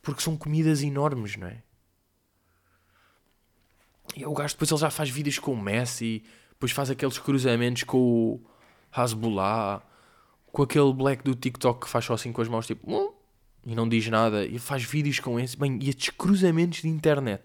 Porque 0.00 0.22
são 0.22 0.36
comidas 0.36 0.82
enormes, 0.82 1.36
não 1.36 1.48
é? 1.48 1.63
E 4.16 4.24
o 4.24 4.32
gajo 4.32 4.54
depois 4.54 4.70
ele 4.70 4.80
já 4.80 4.90
faz 4.90 5.10
vídeos 5.10 5.38
com 5.38 5.52
o 5.52 5.60
Messi, 5.60 6.22
depois 6.50 6.72
faz 6.72 6.90
aqueles 6.90 7.18
cruzamentos 7.18 7.82
com 7.82 7.98
o 7.98 8.40
Hasbullah, 8.92 9.82
com 10.52 10.62
aquele 10.62 10.92
black 10.92 11.24
do 11.24 11.34
TikTok 11.34 11.80
que 11.80 11.88
faz 11.88 12.04
só 12.04 12.14
assim 12.14 12.32
com 12.32 12.40
as 12.40 12.48
mãos, 12.48 12.66
tipo, 12.66 12.88
hum, 12.88 13.12
e 13.66 13.74
não 13.74 13.88
diz 13.88 14.06
nada 14.08 14.44
e 14.44 14.58
faz 14.58 14.84
vídeos 14.84 15.18
com 15.18 15.38
esse. 15.40 15.56
Bem, 15.56 15.78
e 15.82 15.88
estes 15.88 16.10
cruzamentos 16.10 16.82
de 16.82 16.88
internet. 16.88 17.42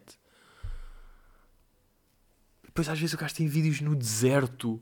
Depois 2.63 2.87
às 2.87 2.99
vezes 2.99 3.13
o 3.13 3.17
gajo 3.17 3.35
tem 3.35 3.47
vídeos 3.47 3.81
no 3.81 3.95
deserto 3.95 4.81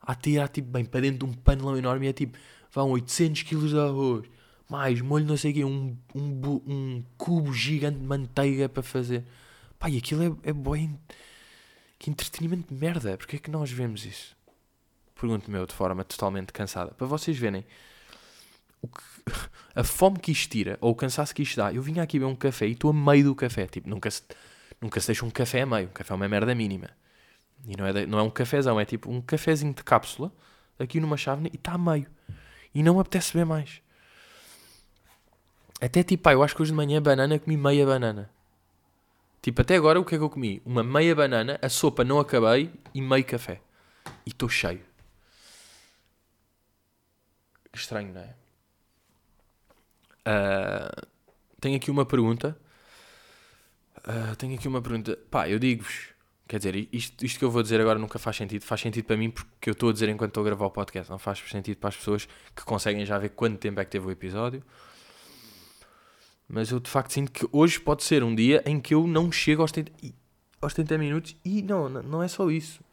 a 0.00 0.14
tirar 0.14 0.48
tipo 0.48 0.70
bem 0.70 0.84
para 0.84 1.00
dentro 1.00 1.26
de 1.26 1.32
um 1.32 1.34
panelão 1.34 1.76
enorme 1.76 2.06
e 2.06 2.08
é 2.10 2.12
tipo 2.12 2.38
vão 2.70 2.90
800 2.90 3.42
kg 3.42 3.68
de 3.68 3.78
arroz, 3.78 4.28
mais 4.70 5.00
molho 5.00 5.24
não 5.24 5.36
sei 5.36 5.50
o 5.50 5.54
quê, 5.54 5.64
um, 5.64 5.96
um, 6.14 6.62
um 6.66 7.04
cubo 7.16 7.52
gigante 7.52 7.98
de 7.98 8.04
manteiga 8.04 8.68
para 8.68 8.82
fazer. 8.82 9.24
Pá, 9.78 9.88
e 9.88 9.98
aquilo 9.98 10.22
é, 10.44 10.50
é 10.50 10.52
bem. 10.52 10.98
Que 11.98 12.10
entretenimento 12.10 12.74
de 12.74 12.80
merda. 12.80 13.16
Porquê 13.16 13.36
é 13.36 13.38
que 13.38 13.50
nós 13.50 13.70
vemos 13.70 14.04
isso? 14.04 14.36
Pergunto-me 15.18 15.58
eu 15.58 15.66
de 15.66 15.74
forma 15.74 16.04
totalmente 16.04 16.52
cansada. 16.52 16.92
Para 16.92 17.06
vocês 17.06 17.38
verem 17.38 17.64
o 18.82 18.88
que, 18.88 19.02
a 19.74 19.82
fome 19.82 20.18
que 20.18 20.30
isto 20.30 20.50
tira, 20.50 20.78
ou 20.80 20.92
o 20.92 20.94
cansaço 20.94 21.34
que 21.34 21.42
isto 21.42 21.56
dá. 21.56 21.72
Eu 21.72 21.82
vinha 21.82 22.02
aqui 22.02 22.18
beber 22.18 22.30
um 22.30 22.36
café 22.36 22.66
e 22.66 22.72
estou 22.72 22.90
a 22.90 22.94
meio 22.94 23.24
do 23.24 23.34
café. 23.34 23.66
Tipo, 23.66 23.88
nunca 23.88 24.10
se, 24.10 24.22
nunca 24.80 25.00
se 25.00 25.06
deixa 25.08 25.24
um 25.24 25.30
café 25.30 25.62
a 25.62 25.66
meio. 25.66 25.88
Um 25.88 25.92
café 25.92 26.12
é 26.12 26.16
uma 26.16 26.28
merda 26.28 26.54
mínima. 26.54 26.90
E 27.66 27.76
não 27.76 27.86
é, 27.86 27.92
de, 27.92 28.06
não 28.06 28.18
é 28.18 28.22
um 28.22 28.30
cafezão, 28.30 28.78
é 28.78 28.84
tipo 28.84 29.10
um 29.10 29.20
cafezinho 29.20 29.74
de 29.74 29.82
cápsula, 29.82 30.32
aqui 30.78 31.00
numa 31.00 31.16
chávena, 31.16 31.48
e 31.52 31.56
está 31.56 31.72
a 31.72 31.78
meio. 31.78 32.06
E 32.74 32.82
não 32.82 32.94
me 32.94 33.00
apetece 33.00 33.32
beber 33.32 33.46
mais. 33.46 33.80
Até 35.80 36.02
tipo, 36.02 36.22
pá, 36.22 36.32
eu 36.32 36.42
acho 36.42 36.54
que 36.54 36.62
hoje 36.62 36.70
de 36.70 36.76
manhã 36.76 37.02
banana 37.02 37.38
comi 37.38 37.56
meia 37.56 37.84
banana. 37.84 38.30
Tipo, 39.46 39.60
até 39.60 39.76
agora 39.76 40.00
o 40.00 40.04
que 40.04 40.12
é 40.12 40.18
que 40.18 40.24
eu 40.24 40.28
comi? 40.28 40.60
Uma 40.64 40.82
meia 40.82 41.14
banana, 41.14 41.56
a 41.62 41.68
sopa 41.68 42.02
não 42.02 42.18
acabei 42.18 42.68
e 42.92 43.00
meio 43.00 43.24
café. 43.24 43.60
E 44.26 44.30
estou 44.30 44.48
cheio. 44.48 44.80
Estranho, 47.72 48.12
não 48.12 48.22
é? 48.22 48.34
Uh, 50.26 51.06
tenho 51.60 51.76
aqui 51.76 51.92
uma 51.92 52.04
pergunta. 52.04 52.58
Uh, 53.98 54.34
tenho 54.34 54.56
aqui 54.56 54.66
uma 54.66 54.82
pergunta. 54.82 55.16
Pá, 55.30 55.48
eu 55.48 55.60
digo-vos. 55.60 56.08
Quer 56.48 56.58
dizer, 56.58 56.88
isto, 56.92 57.24
isto 57.24 57.38
que 57.38 57.44
eu 57.44 57.50
vou 57.52 57.62
dizer 57.62 57.80
agora 57.80 58.00
nunca 58.00 58.18
faz 58.18 58.34
sentido. 58.34 58.64
Faz 58.64 58.80
sentido 58.80 59.04
para 59.04 59.16
mim 59.16 59.30
porque 59.30 59.70
eu 59.70 59.74
estou 59.74 59.90
a 59.90 59.92
dizer 59.92 60.08
enquanto 60.08 60.30
estou 60.30 60.40
a 60.40 60.46
gravar 60.46 60.66
o 60.66 60.70
podcast. 60.72 61.08
Não 61.08 61.20
faz 61.20 61.38
sentido 61.48 61.76
para 61.76 61.90
as 61.90 61.96
pessoas 61.96 62.26
que 62.52 62.64
conseguem 62.64 63.06
já 63.06 63.16
ver 63.16 63.28
quanto 63.28 63.58
tempo 63.58 63.78
é 63.78 63.84
que 63.84 63.92
teve 63.92 64.08
o 64.08 64.10
episódio. 64.10 64.60
Mas 66.48 66.70
eu 66.70 66.78
de 66.78 66.88
facto 66.88 67.12
sinto 67.12 67.32
que 67.32 67.48
hoje 67.50 67.80
pode 67.80 68.04
ser 68.04 68.22
um 68.22 68.34
dia 68.34 68.62
em 68.64 68.80
que 68.80 68.94
eu 68.94 69.06
não 69.06 69.32
chego 69.32 69.62
aos 69.62 69.72
30, 69.72 69.92
aos 70.60 70.74
30 70.74 70.98
minutos. 70.98 71.36
E 71.44 71.62
não, 71.62 71.88
não 71.88 72.22
é 72.22 72.28
só 72.28 72.50
isso. 72.50 72.84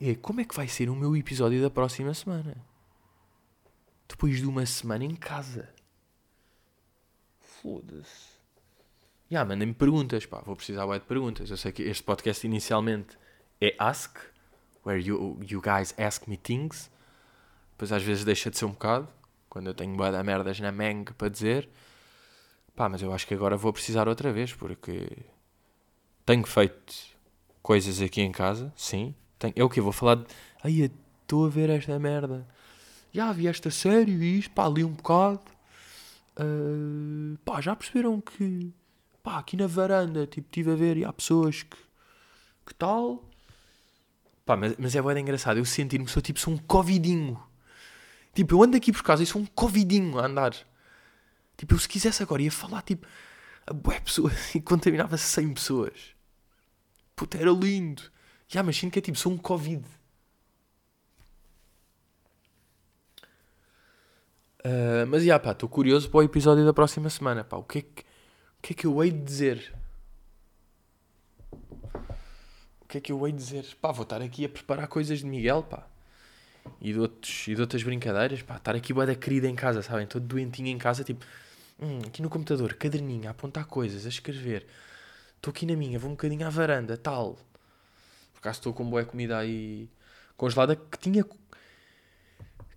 É 0.00 0.14
como 0.14 0.40
é 0.40 0.44
que 0.44 0.54
vai 0.54 0.66
ser 0.66 0.90
o 0.90 0.96
meu 0.96 1.16
episódio 1.16 1.62
da 1.62 1.70
próxima 1.70 2.12
semana? 2.12 2.56
Depois 4.08 4.38
de 4.38 4.46
uma 4.46 4.66
semana 4.66 5.04
em 5.04 5.14
casa. 5.14 5.68
Foda-se. 7.40 8.32
Ya, 9.30 9.38
yeah, 9.38 9.48
mandem-me 9.48 9.72
perguntas, 9.72 10.26
pá, 10.26 10.42
vou 10.44 10.56
precisar 10.56 10.84
de 10.86 11.06
perguntas. 11.06 11.50
Eu 11.50 11.56
sei 11.56 11.72
que 11.72 11.82
este 11.82 12.02
podcast 12.02 12.46
inicialmente 12.46 13.16
é 13.60 13.74
Ask, 13.78 14.18
where 14.84 15.00
you, 15.00 15.38
you 15.48 15.62
guys 15.62 15.94
ask 15.98 16.26
me 16.26 16.36
things. 16.36 16.90
Depois 17.70 17.92
às 17.92 18.02
vezes 18.02 18.24
deixa 18.24 18.50
de 18.50 18.58
ser 18.58 18.64
um 18.64 18.72
bocado, 18.72 19.08
quando 19.48 19.68
eu 19.68 19.74
tenho 19.74 19.96
bué 19.96 20.22
merdas 20.22 20.60
na 20.60 20.72
manga 20.72 21.14
para 21.14 21.28
dizer. 21.28 21.68
Pá, 22.74 22.88
mas 22.88 23.02
eu 23.02 23.12
acho 23.12 23.26
que 23.26 23.34
agora 23.34 23.56
vou 23.56 23.72
precisar 23.72 24.08
outra 24.08 24.32
vez, 24.32 24.52
porque 24.52 25.06
tenho 26.24 26.44
feito 26.46 26.94
coisas 27.62 28.00
aqui 28.00 28.22
em 28.22 28.32
casa, 28.32 28.72
sim. 28.76 29.14
Tenho, 29.38 29.52
é 29.56 29.64
o 29.64 29.68
que 29.68 29.80
vou 29.80 29.92
falar 29.92 30.16
de. 30.16 30.26
Ai, 30.64 30.90
estou 31.22 31.46
a 31.46 31.48
ver 31.48 31.70
esta 31.70 31.98
merda. 31.98 32.46
Já 33.12 33.30
vi 33.32 33.46
esta 33.46 33.70
série 33.70 34.12
e 34.12 34.38
isto, 34.38 34.50
pá, 34.52 34.68
li 34.68 34.84
um 34.84 34.92
bocado. 34.92 35.40
Uh, 36.38 37.36
pá, 37.44 37.60
já 37.60 37.76
perceberam 37.76 38.20
que 38.20 38.72
pá, 39.22 39.38
aqui 39.38 39.56
na 39.56 39.66
varanda, 39.66 40.26
tipo, 40.26 40.48
estive 40.48 40.72
a 40.72 40.74
ver 40.74 40.96
e 40.96 41.04
há 41.04 41.12
pessoas 41.12 41.62
que, 41.62 41.76
que 42.66 42.74
tal. 42.74 43.22
Pá, 44.46 44.56
mas, 44.56 44.74
mas 44.78 44.96
é 44.96 45.02
bem 45.02 45.18
engraçado. 45.18 45.58
Eu 45.58 45.64
sentir-me, 45.64 46.08
sou 46.08 46.22
tipo, 46.22 46.40
sou 46.40 46.54
um 46.54 46.58
covidinho. 46.58 47.40
Tipo, 48.34 48.54
eu 48.54 48.62
ando 48.62 48.76
aqui 48.76 48.92
por 48.92 49.02
casa 49.02 49.22
e 49.22 49.26
sou 49.26 49.42
um 49.42 49.46
covidinho 49.46 50.18
a 50.18 50.26
andar. 50.26 50.54
Tipo, 51.56 51.74
eu 51.74 51.78
se 51.78 51.88
quisesse 51.88 52.22
agora 52.22 52.42
ia 52.42 52.50
falar, 52.50 52.82
tipo, 52.82 53.06
a 53.66 53.72
boé 53.72 54.00
pessoas 54.00 54.52
e 54.54 54.60
contaminava 54.60 55.16
100 55.16 55.54
pessoas. 55.54 56.14
Puta, 57.14 57.38
era 57.38 57.50
lindo. 57.50 58.02
Já, 58.48 58.62
sinto 58.72 58.92
que 58.92 58.98
é 58.98 59.02
tipo, 59.02 59.18
sou 59.18 59.32
um 59.32 59.38
Covid. 59.38 59.84
Uh, 64.64 65.06
mas 65.08 65.24
já, 65.24 65.38
pá, 65.38 65.52
estou 65.52 65.68
curioso 65.68 66.08
para 66.08 66.18
o 66.18 66.22
episódio 66.22 66.64
da 66.64 66.72
próxima 66.72 67.10
semana, 67.10 67.42
pá. 67.42 67.56
O 67.56 67.64
que 67.64 67.78
é 67.78 67.82
que, 67.82 68.02
o 68.02 68.62
que, 68.62 68.72
é 68.72 68.76
que 68.76 68.86
eu 68.86 69.02
hei 69.02 69.10
de 69.10 69.20
dizer? 69.20 69.74
O 72.80 72.86
que 72.86 72.98
é 72.98 73.00
que 73.00 73.10
eu 73.10 73.26
hei 73.26 73.32
de 73.32 73.38
dizer? 73.38 73.66
Pá, 73.80 73.90
vou 73.90 74.04
estar 74.04 74.22
aqui 74.22 74.44
a 74.44 74.48
preparar 74.48 74.86
coisas 74.86 75.18
de 75.18 75.26
Miguel, 75.26 75.64
pá. 75.64 75.88
E 76.80 76.92
de, 76.92 76.98
outros, 76.98 77.48
e 77.48 77.54
de 77.54 77.60
outras 77.60 77.82
brincadeiras, 77.82 78.42
pá. 78.42 78.56
Estar 78.56 78.74
aqui 78.74 78.92
boa 78.92 79.06
da 79.06 79.14
querida 79.14 79.48
em 79.48 79.54
casa, 79.54 79.82
sabem? 79.82 80.06
Todo 80.06 80.26
doentinho 80.26 80.68
em 80.68 80.78
casa, 80.78 81.04
tipo... 81.04 81.24
Hum, 81.80 81.98
aqui 82.06 82.22
no 82.22 82.28
computador, 82.28 82.74
caderninho, 82.74 83.26
a 83.26 83.30
apontar 83.30 83.66
coisas, 83.66 84.06
a 84.06 84.08
escrever. 84.08 84.66
Estou 85.36 85.50
aqui 85.50 85.66
na 85.66 85.74
minha, 85.74 85.98
vou 85.98 86.08
um 86.08 86.14
bocadinho 86.14 86.46
à 86.46 86.50
varanda, 86.50 86.96
tal. 86.96 87.34
Por 88.32 88.38
acaso 88.38 88.58
estou 88.58 88.72
com 88.72 88.88
boa 88.88 89.04
comida 89.04 89.38
aí 89.38 89.88
congelada 90.36 90.76
que 90.76 90.98
tinha 90.98 91.24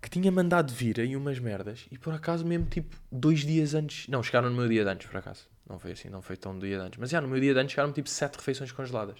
que 0.00 0.10
tinha 0.10 0.30
mandado 0.30 0.72
vir 0.72 1.00
aí 1.00 1.16
umas 1.16 1.38
merdas 1.40 1.86
e 1.90 1.98
por 1.98 2.14
acaso 2.14 2.44
mesmo 2.46 2.66
tipo 2.66 2.96
dois 3.10 3.40
dias 3.40 3.74
antes, 3.74 4.06
não, 4.06 4.22
chegaram 4.22 4.48
no 4.48 4.56
meu 4.56 4.68
dia 4.68 4.84
de 4.84 4.90
antes 4.90 5.06
por 5.08 5.16
acaso, 5.16 5.48
não 5.68 5.78
foi 5.80 5.92
assim, 5.92 6.08
não 6.08 6.22
foi 6.22 6.36
tão 6.36 6.56
dia 6.58 6.78
de 6.78 6.82
antes, 6.84 6.98
mas 6.98 7.10
já 7.10 7.20
no 7.20 7.26
meu 7.26 7.40
dia 7.40 7.52
de 7.52 7.58
antes 7.58 7.72
chegaram 7.72 7.92
tipo 7.92 8.08
sete 8.08 8.36
refeições 8.36 8.70
congeladas. 8.70 9.18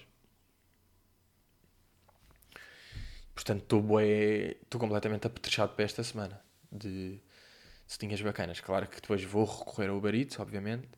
Portanto, 3.37 3.61
estou 3.61 3.83
bué, 3.83 4.55
estou 4.63 4.81
completamente 4.81 5.27
apetrechado 5.27 5.73
para 5.75 5.85
esta 5.85 6.03
semana 6.03 6.41
de 6.71 7.19
tinhas 7.99 8.19
bacanas. 8.19 8.59
Claro 8.59 8.87
que 8.87 8.99
depois 8.99 9.23
vou 9.23 9.45
recorrer 9.45 9.89
ao 9.91 10.03
Eats, 10.09 10.39
obviamente. 10.39 10.89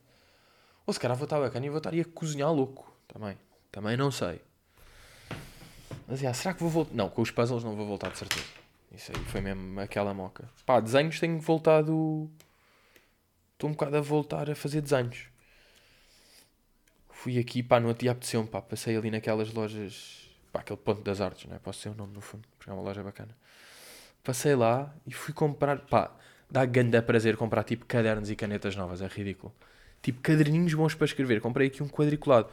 Ou 0.87 0.93
se 0.93 1.01
calhar 1.01 1.17
vou 1.17 1.25
estar 1.25 1.37
bacana 1.37 1.65
e 1.65 1.69
vou 1.69 1.79
estar 1.79 1.93
a 1.93 2.05
cozinhar 2.05 2.53
louco. 2.53 2.97
Também. 3.09 3.37
Também 3.69 3.97
não 3.97 4.09
sei. 4.09 4.41
Mas, 6.07 6.21
já, 6.21 6.33
será 6.33 6.53
que 6.53 6.61
vou 6.61 6.69
voltar? 6.69 6.95
Não, 6.95 7.09
com 7.09 7.21
os 7.21 7.29
puzzles 7.29 7.61
não 7.61 7.75
vou 7.75 7.85
voltar 7.85 8.09
de 8.09 8.17
certeza. 8.17 8.45
Isso 8.93 9.11
aí 9.13 9.21
foi 9.25 9.41
mesmo 9.41 9.77
aquela 9.81 10.13
moca. 10.13 10.49
Pá, 10.65 10.79
desenhos 10.79 11.19
tenho 11.19 11.41
voltado. 11.41 12.31
Estou 13.51 13.69
um 13.69 13.73
bocado 13.73 13.97
a 13.97 14.01
voltar 14.01 14.49
a 14.49 14.55
fazer 14.55 14.79
desenhos. 14.79 15.27
Fui 17.09 17.37
aqui, 17.37 17.61
pá, 17.61 17.81
no 17.81 17.93
dia 17.93 18.11
apeteceu 18.11 18.47
pá. 18.47 18.61
Passei 18.61 18.95
ali 18.95 19.11
naquelas 19.11 19.51
lojas. 19.51 20.18
Pá, 20.51 20.61
aquele 20.61 20.77
ponto 20.77 21.01
das 21.01 21.21
artes, 21.21 21.45
não 21.47 21.55
é? 21.55 21.59
Posso 21.59 21.81
ser 21.81 21.89
o 21.89 21.95
nome 21.95 22.13
no 22.13 22.21
fundo, 22.21 22.47
porque 22.57 22.69
é 22.69 22.73
uma 22.73 22.81
loja 22.81 23.03
bacana. 23.03 23.35
Passei 24.23 24.55
lá 24.55 24.93
e 25.05 25.13
fui 25.13 25.33
comprar, 25.33 25.79
pá, 25.79 26.11
dá 26.49 26.65
grande 26.65 27.01
prazer 27.01 27.37
comprar 27.37 27.63
tipo 27.63 27.85
cadernos 27.85 28.29
e 28.29 28.35
canetas 28.35 28.75
novas, 28.75 29.01
é 29.01 29.07
ridículo. 29.07 29.53
Tipo 30.01 30.21
caderninhos 30.21 30.73
bons 30.73 30.95
para 30.95 31.05
escrever. 31.05 31.41
Comprei 31.41 31.67
aqui 31.67 31.83
um 31.83 31.89
quadriculado. 31.89 32.49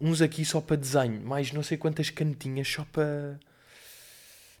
Uns 0.00 0.22
aqui 0.22 0.44
só 0.44 0.60
para 0.60 0.76
desenho, 0.76 1.20
mais 1.22 1.52
não 1.52 1.62
sei 1.62 1.76
quantas 1.76 2.10
canetinhas 2.10 2.68
só 2.68 2.84
para. 2.84 3.38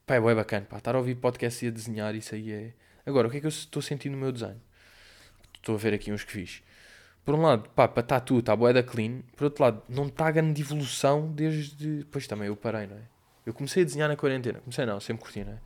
Pá, 0.06 0.16
é 0.16 0.20
bem 0.20 0.34
bacana, 0.34 0.66
pá. 0.68 0.78
Estar 0.78 0.94
a 0.94 0.98
ouvir 0.98 1.14
podcast 1.16 1.64
e 1.64 1.68
a 1.68 1.70
desenhar, 1.70 2.14
isso 2.14 2.34
aí 2.34 2.52
é. 2.52 2.72
Agora, 3.06 3.28
o 3.28 3.30
que 3.30 3.36
é 3.36 3.40
que 3.40 3.46
eu 3.46 3.50
estou 3.50 3.80
sentindo 3.80 4.12
no 4.12 4.18
meu 4.18 4.32
desenho? 4.32 4.60
Estou 5.54 5.74
a 5.74 5.78
ver 5.78 5.94
aqui 5.94 6.10
uns 6.12 6.24
que 6.24 6.32
fiz. 6.32 6.62
Por 7.28 7.34
um 7.34 7.42
lado, 7.42 7.68
pá, 7.76 7.84
estar 7.84 8.20
tudo, 8.20 8.40
está 8.40 8.56
boa 8.56 8.72
da 8.72 8.82
clean. 8.82 9.20
Por 9.36 9.44
outro 9.44 9.62
lado, 9.62 9.82
não 9.86 10.06
está 10.06 10.30
grande 10.30 10.62
evolução 10.62 11.30
desde. 11.30 12.06
Pois 12.10 12.26
também 12.26 12.46
eu 12.46 12.56
parei, 12.56 12.86
não 12.86 12.96
é? 12.96 13.02
Eu 13.44 13.52
comecei 13.52 13.82
a 13.82 13.84
desenhar 13.84 14.08
na 14.08 14.16
quarentena. 14.16 14.60
Comecei 14.60 14.86
não, 14.86 14.98
sempre 14.98 15.24
curti, 15.24 15.44
não 15.44 15.52
é? 15.52 15.58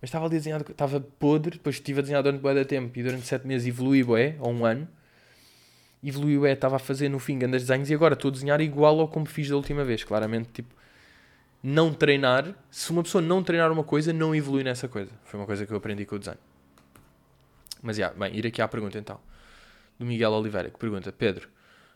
Mas 0.00 0.06
estava 0.06 0.26
ali 0.26 0.36
desenhado, 0.36 0.64
estava 0.70 1.00
podre, 1.00 1.56
depois 1.56 1.74
estive 1.74 1.98
a 1.98 2.02
desenhar 2.02 2.22
durante 2.22 2.40
de 2.40 2.64
tempo 2.66 2.96
e 2.96 3.02
durante 3.02 3.26
7 3.26 3.44
meses 3.44 3.66
evolui 3.66 4.04
bué, 4.04 4.36
ou 4.38 4.52
um 4.52 4.64
ano. 4.64 4.86
Evolui 6.00 6.38
bué, 6.38 6.52
estava 6.52 6.76
a 6.76 6.78
fazer 6.78 7.08
no 7.08 7.18
fim 7.18 7.40
grandes 7.40 7.62
desenhos 7.62 7.90
e 7.90 7.94
agora 7.94 8.14
estou 8.14 8.28
a 8.28 8.32
desenhar 8.32 8.60
igual 8.60 9.00
ao 9.00 9.08
como 9.08 9.26
fiz 9.26 9.48
da 9.48 9.56
última 9.56 9.82
vez. 9.84 10.04
Claramente, 10.04 10.50
tipo, 10.52 10.72
não 11.60 11.92
treinar, 11.92 12.54
se 12.70 12.92
uma 12.92 13.02
pessoa 13.02 13.20
não 13.20 13.42
treinar 13.42 13.72
uma 13.72 13.82
coisa, 13.82 14.12
não 14.12 14.32
evolui 14.32 14.62
nessa 14.62 14.86
coisa. 14.86 15.10
Foi 15.24 15.40
uma 15.40 15.46
coisa 15.46 15.66
que 15.66 15.72
eu 15.72 15.76
aprendi 15.76 16.06
com 16.06 16.14
o 16.14 16.18
desenho. 16.20 16.38
Mas, 17.82 17.96
já, 17.96 18.10
bem, 18.10 18.36
ir 18.36 18.46
aqui 18.46 18.62
à 18.62 18.68
pergunta 18.68 18.96
então. 18.96 19.18
Do 19.98 20.06
Miguel 20.06 20.32
Oliveira, 20.32 20.70
que 20.70 20.78
pergunta, 20.78 21.12
Pedro, 21.12 21.48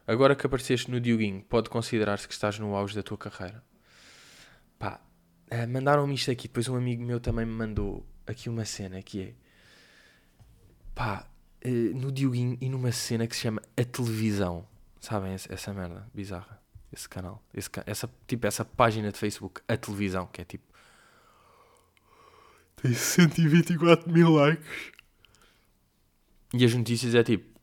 agora 0.07 0.37
que 0.37 0.47
apareceste 0.47 0.91
no 0.91 1.01
Dioguinho, 1.01 1.43
pode 1.43 1.69
considerar-se 1.69 2.27
que 2.27 2.35
estás 2.35 2.59
no 2.59 2.75
auge 2.75 2.95
da 2.95 3.03
tua 3.03 3.19
carreira? 3.19 3.63
Pá, 4.79 5.01
Uh, 5.51 5.67
Mandaram-me 5.67 6.15
isto 6.15 6.31
aqui, 6.31 6.47
depois 6.47 6.69
um 6.69 6.77
amigo 6.77 7.03
meu 7.03 7.19
também 7.19 7.47
me 7.47 7.53
mandou 7.53 8.07
aqui 8.27 8.51
uma 8.51 8.67
cena 8.67 9.01
que 9.01 9.23
é 9.23 9.35
pá, 10.95 11.27
uh, 11.65 11.69
no 11.99 12.13
Dioguinho 12.13 12.59
e 12.61 12.69
numa 12.69 12.93
cena 12.93 13.27
que 13.27 13.35
se 13.35 13.43
chama 13.43 13.63
A 13.77 13.85
Televisão. 13.85 14.69
Sabem 15.01 15.33
essa 15.33 15.73
merda 15.73 16.07
bizarra? 16.13 16.61
Esse 16.93 17.09
canal, 17.09 17.43
esse, 17.55 17.71
essa, 17.87 18.11
tipo, 18.27 18.47
essa 18.47 18.65
página 18.65 19.11
de 19.11 19.19
Facebook, 19.19 19.63
A 19.67 19.77
Televisão, 19.77 20.27
que 20.27 20.43
é 20.43 20.45
tipo. 20.45 20.67
Tem 22.77 22.93
124 22.93 24.11
mil 24.11 24.31
likes. 24.31 24.93
E 26.53 26.65
as 26.65 26.75
notícias 26.75 27.15
é 27.15 27.23
tipo. 27.23 27.58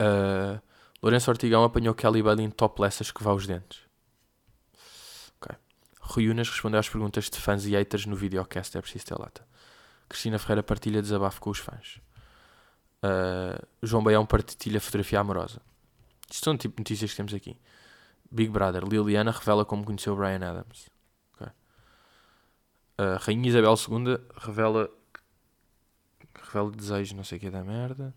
Uh, 0.00 0.60
Lourenço 1.02 1.30
Ortigão 1.30 1.64
apanhou 1.64 1.94
Kelly 1.94 2.22
Bailey 2.22 2.46
em 2.46 2.50
topless 2.50 3.02
a 3.02 3.04
escovar 3.04 3.34
os 3.34 3.46
dentes. 3.46 3.84
Rui 6.04 6.28
Unas 6.28 6.48
respondeu 6.48 6.78
às 6.78 6.88
perguntas 6.88 7.30
de 7.30 7.40
fãs 7.40 7.64
e 7.64 7.70
haters 7.70 8.04
no 8.04 8.14
videocast, 8.14 8.76
é 8.76 8.80
preciso 8.80 9.06
ter 9.06 9.18
lata. 9.18 9.46
Cristina 10.06 10.38
Ferreira 10.38 10.62
partilha 10.62 11.00
desabafo 11.00 11.40
com 11.40 11.50
os 11.50 11.58
fãs. 11.58 12.00
Uh, 13.02 13.66
João 13.82 14.04
Baião 14.04 14.26
partilha 14.26 14.80
fotografia 14.80 15.18
amorosa. 15.18 15.60
Isto 16.30 16.44
são 16.44 16.56
tipo 16.56 16.78
notícias 16.78 17.10
que 17.10 17.16
temos 17.16 17.32
aqui. 17.32 17.58
Big 18.30 18.50
Brother, 18.50 18.84
Liliana 18.84 19.30
revela 19.30 19.64
como 19.64 19.84
conheceu 19.84 20.14
Brian 20.14 20.46
Adams. 20.46 20.90
Okay. 21.34 21.48
Uh, 22.98 23.18
Rainha 23.20 23.48
Isabel 23.48 23.74
II 23.74 24.18
revela 24.36 24.90
revela 26.34 26.70
desejo, 26.70 27.16
não 27.16 27.24
sei 27.24 27.38
o 27.38 27.40
que 27.40 27.46
é 27.46 27.50
da 27.50 27.64
merda. 27.64 28.14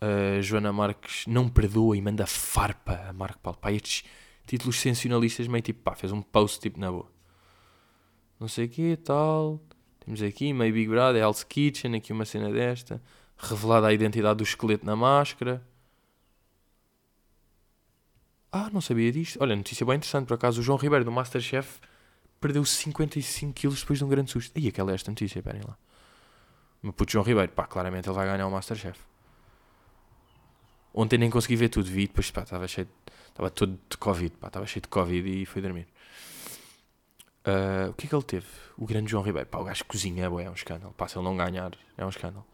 Uh, 0.00 0.42
Joana 0.42 0.72
Marques 0.72 1.26
não 1.26 1.48
perdoa 1.48 1.96
e 1.96 2.02
manda 2.02 2.26
farpa 2.26 3.06
a 3.08 3.12
Marco 3.12 3.38
Paulo. 3.38 3.58
Pá, 3.58 3.72
estes, 3.72 4.04
títulos 4.46 4.78
sensacionalistas, 4.80 5.46
meio 5.46 5.62
tipo, 5.62 5.82
pá, 5.82 5.94
fez 5.94 6.12
um 6.12 6.20
post 6.20 6.60
tipo 6.60 6.78
na 6.78 6.90
boa. 6.90 7.10
Não 8.38 8.48
sei 8.48 8.66
o 8.66 8.68
que 8.68 8.96
tal. 8.96 9.60
Temos 10.04 10.22
aqui, 10.22 10.52
meio 10.52 10.72
Big 10.72 10.88
Brother, 10.88 11.22
Hell's 11.22 11.42
Kitchen, 11.42 11.94
aqui 11.96 12.12
uma 12.12 12.24
cena 12.24 12.52
desta. 12.52 13.02
Revelada 13.38 13.86
a 13.86 13.92
identidade 13.92 14.38
do 14.38 14.44
esqueleto 14.44 14.84
na 14.84 14.94
máscara. 14.94 15.66
Ah, 18.52 18.70
não 18.72 18.80
sabia 18.80 19.10
disto. 19.10 19.38
Olha, 19.40 19.56
notícia 19.56 19.84
bem 19.84 19.96
interessante, 19.96 20.26
por 20.26 20.34
acaso. 20.34 20.60
O 20.60 20.62
João 20.62 20.78
Ribeiro, 20.78 21.04
do 21.04 21.10
Masterchef, 21.10 21.80
perdeu 22.40 22.64
55 22.64 23.52
quilos 23.52 23.80
depois 23.80 23.98
de 23.98 24.04
um 24.04 24.08
grande 24.08 24.30
susto. 24.30 24.56
E 24.56 24.68
aquela 24.68 24.92
é 24.92 24.94
esta 24.94 25.10
notícia, 25.10 25.38
esperem 25.38 25.62
lá. 25.66 25.76
Meu 26.82 26.92
puto 26.92 27.10
João 27.10 27.24
Ribeiro, 27.24 27.50
pá, 27.50 27.66
claramente 27.66 28.08
ele 28.08 28.14
vai 28.14 28.26
ganhar 28.26 28.46
o 28.46 28.50
Masterchef. 28.50 29.00
Ontem 30.94 31.18
nem 31.18 31.28
consegui 31.28 31.56
ver 31.56 31.68
tudo, 31.68 31.90
vi, 31.90 32.06
depois, 32.06 32.26
estava 32.26 32.68
cheio 32.68 32.88
Estava 33.34 33.50
todo 33.50 33.80
de 33.90 33.96
Covid, 33.96 34.32
estava 34.32 34.64
cheio 34.64 34.82
de 34.82 34.88
Covid 34.88 35.28
e 35.28 35.44
foi 35.44 35.60
dormir. 35.60 35.88
Uh, 37.44 37.90
o 37.90 37.94
que 37.94 38.06
é 38.06 38.08
que 38.08 38.14
ele 38.14 38.22
teve? 38.22 38.46
O 38.78 38.86
grande 38.86 39.10
João 39.10 39.24
Ribeiro. 39.24 39.48
Pá, 39.48 39.58
o 39.58 39.64
gajo 39.64 39.84
cozinha, 39.86 40.26
é, 40.26 40.28
um 40.28 40.54
escândalo. 40.54 40.94
Pá, 40.94 41.08
se 41.08 41.18
ele 41.18 41.24
não 41.24 41.36
ganhar, 41.36 41.72
é 41.98 42.06
um 42.06 42.08
escândalo. 42.08 42.46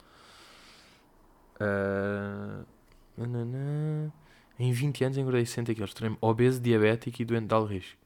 Uh, 1.61 2.65
em 4.59 4.73
20 4.73 5.05
anos 5.05 5.19
engordei 5.19 5.45
60 5.45 5.75
kg. 5.75 5.87
Tornei-me 5.93 6.17
obeso, 6.19 6.59
diabético 6.59 7.21
e 7.21 7.25
doente 7.27 7.47
de 7.47 7.55
alto 7.55 7.69
risco. 7.69 7.99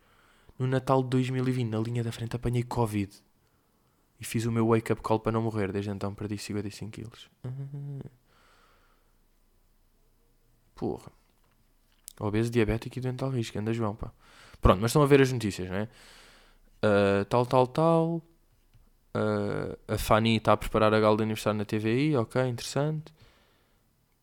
No 0.59 0.67
Natal 0.67 1.01
de 1.05 1.11
2020, 1.11 1.69
na 1.69 1.79
linha 1.79 2.03
da 2.03 2.11
frente, 2.11 2.35
apanhei 2.35 2.65
Covid. 2.65 3.23
E 4.21 4.25
fiz 4.25 4.47
o 4.47 4.53
meu 4.53 4.67
wake-up 4.67 5.01
call 5.01 5.21
para 5.21 5.31
não 5.31 5.43
morrer. 5.43 5.71
Desde 5.71 5.93
então 5.93 6.13
perdi 6.13 6.39
55 6.39 6.91
kg. 6.91 7.09
Uh, 7.45 8.11
porra. 10.85 11.11
Obeso, 12.21 12.51
diabético 12.51 12.99
e 12.99 13.01
doente 13.01 13.25
de 13.25 13.31
risco. 13.31 13.59
Anda 13.59 13.73
João, 13.73 13.97
pá. 13.97 14.13
Pronto, 14.61 14.81
mas 14.81 14.91
estão 14.91 15.03
a 15.03 15.07
ver 15.07 15.21
as 15.23 15.33
notícias, 15.33 15.69
não 15.69 15.77
é? 15.77 15.89
Uh, 16.85 17.25
tal, 17.25 17.47
tal, 17.47 17.67
tal. 17.67 18.17
Uh, 19.17 19.79
a 19.89 19.97
Fanny 19.97 20.37
está 20.37 20.53
a 20.53 20.57
preparar 20.57 20.93
a 20.93 21.01
gala 21.01 21.17
de 21.17 21.23
aniversário 21.23 21.59
na 21.59 21.65
TVI, 21.65 22.17
ok, 22.17 22.47
interessante. 22.47 23.13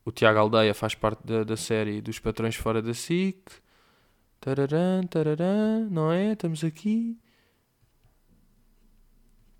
O 0.05 0.11
Tiago 0.11 0.39
Aldeia 0.39 0.73
faz 0.73 0.93
parte 0.95 1.25
da, 1.25 1.43
da 1.43 1.57
série 1.57 2.01
dos 2.01 2.19
patrões 2.19 2.55
fora 2.55 2.81
da 2.81 2.93
SIC. 2.93 3.51
Tararã, 4.39 5.03
tararã, 5.03 5.87
não 5.89 6.11
é? 6.11 6.33
Estamos 6.33 6.63
aqui. 6.63 7.19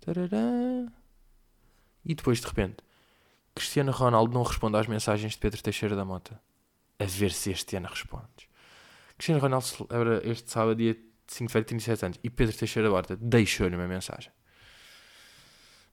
Tararã. 0.00 0.86
E 2.04 2.14
depois, 2.14 2.40
de 2.40 2.46
repente, 2.46 2.76
Cristiano 3.54 3.92
Ronaldo 3.92 4.34
não 4.34 4.42
responde 4.42 4.76
às 4.76 4.86
mensagens 4.86 5.32
de 5.32 5.38
Pedro 5.38 5.62
Teixeira 5.62 5.94
da 5.94 6.04
Mota 6.04 6.40
a 6.98 7.04
ver 7.04 7.32
se 7.32 7.50
este 7.50 7.76
ano 7.76 7.88
respondes. 7.88 8.48
Cristiano 9.16 9.40
Ronaldo 9.40 9.64
celebra 9.64 10.20
este 10.24 10.50
sábado, 10.50 10.76
dia 10.76 10.96
5 11.26 11.46
de 11.46 11.52
fevereiro, 11.52 11.68
37 11.68 12.04
anos. 12.04 12.20
E 12.22 12.30
Pedro 12.30 12.56
Teixeira 12.56 12.88
da 12.88 12.94
Horta 12.94 13.16
deixou-lhe 13.16 13.76
uma 13.76 13.86
mensagem. 13.86 14.32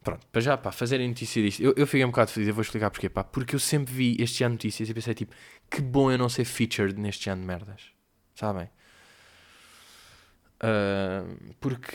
Pronto, 0.02 0.26
para 0.28 0.42
já, 0.42 0.58
pá, 0.58 0.72
fazerem 0.72 1.08
notícia 1.08 1.42
disto. 1.42 1.62
Eu, 1.62 1.74
eu 1.76 1.86
fiquei 1.86 2.06
um 2.06 2.10
bocado 2.10 2.32
feliz, 2.32 2.48
eu 2.48 2.54
vou 2.54 2.62
explicar 2.62 2.90
porquê, 2.90 3.10
pá. 3.10 3.24
Porque 3.24 3.56
eu 3.56 3.60
sempre 3.60 3.94
vi 3.94 4.16
este 4.20 4.44
ano 4.44 4.54
notícias 4.54 4.90
e 4.90 4.94
pensei, 4.94 5.14
tipo, 5.14 5.36
que 5.70 5.82
bom 5.82 6.12
eu 6.12 6.18
não 6.18 6.30
ser 6.30 6.46
featured 6.46 7.00
neste 7.00 7.30
ano 7.30 7.42
de 7.42 7.48
merdas. 7.48 7.82
Sabem? 8.34 8.70
Uh, 10.62 11.54
porque, 11.60 11.94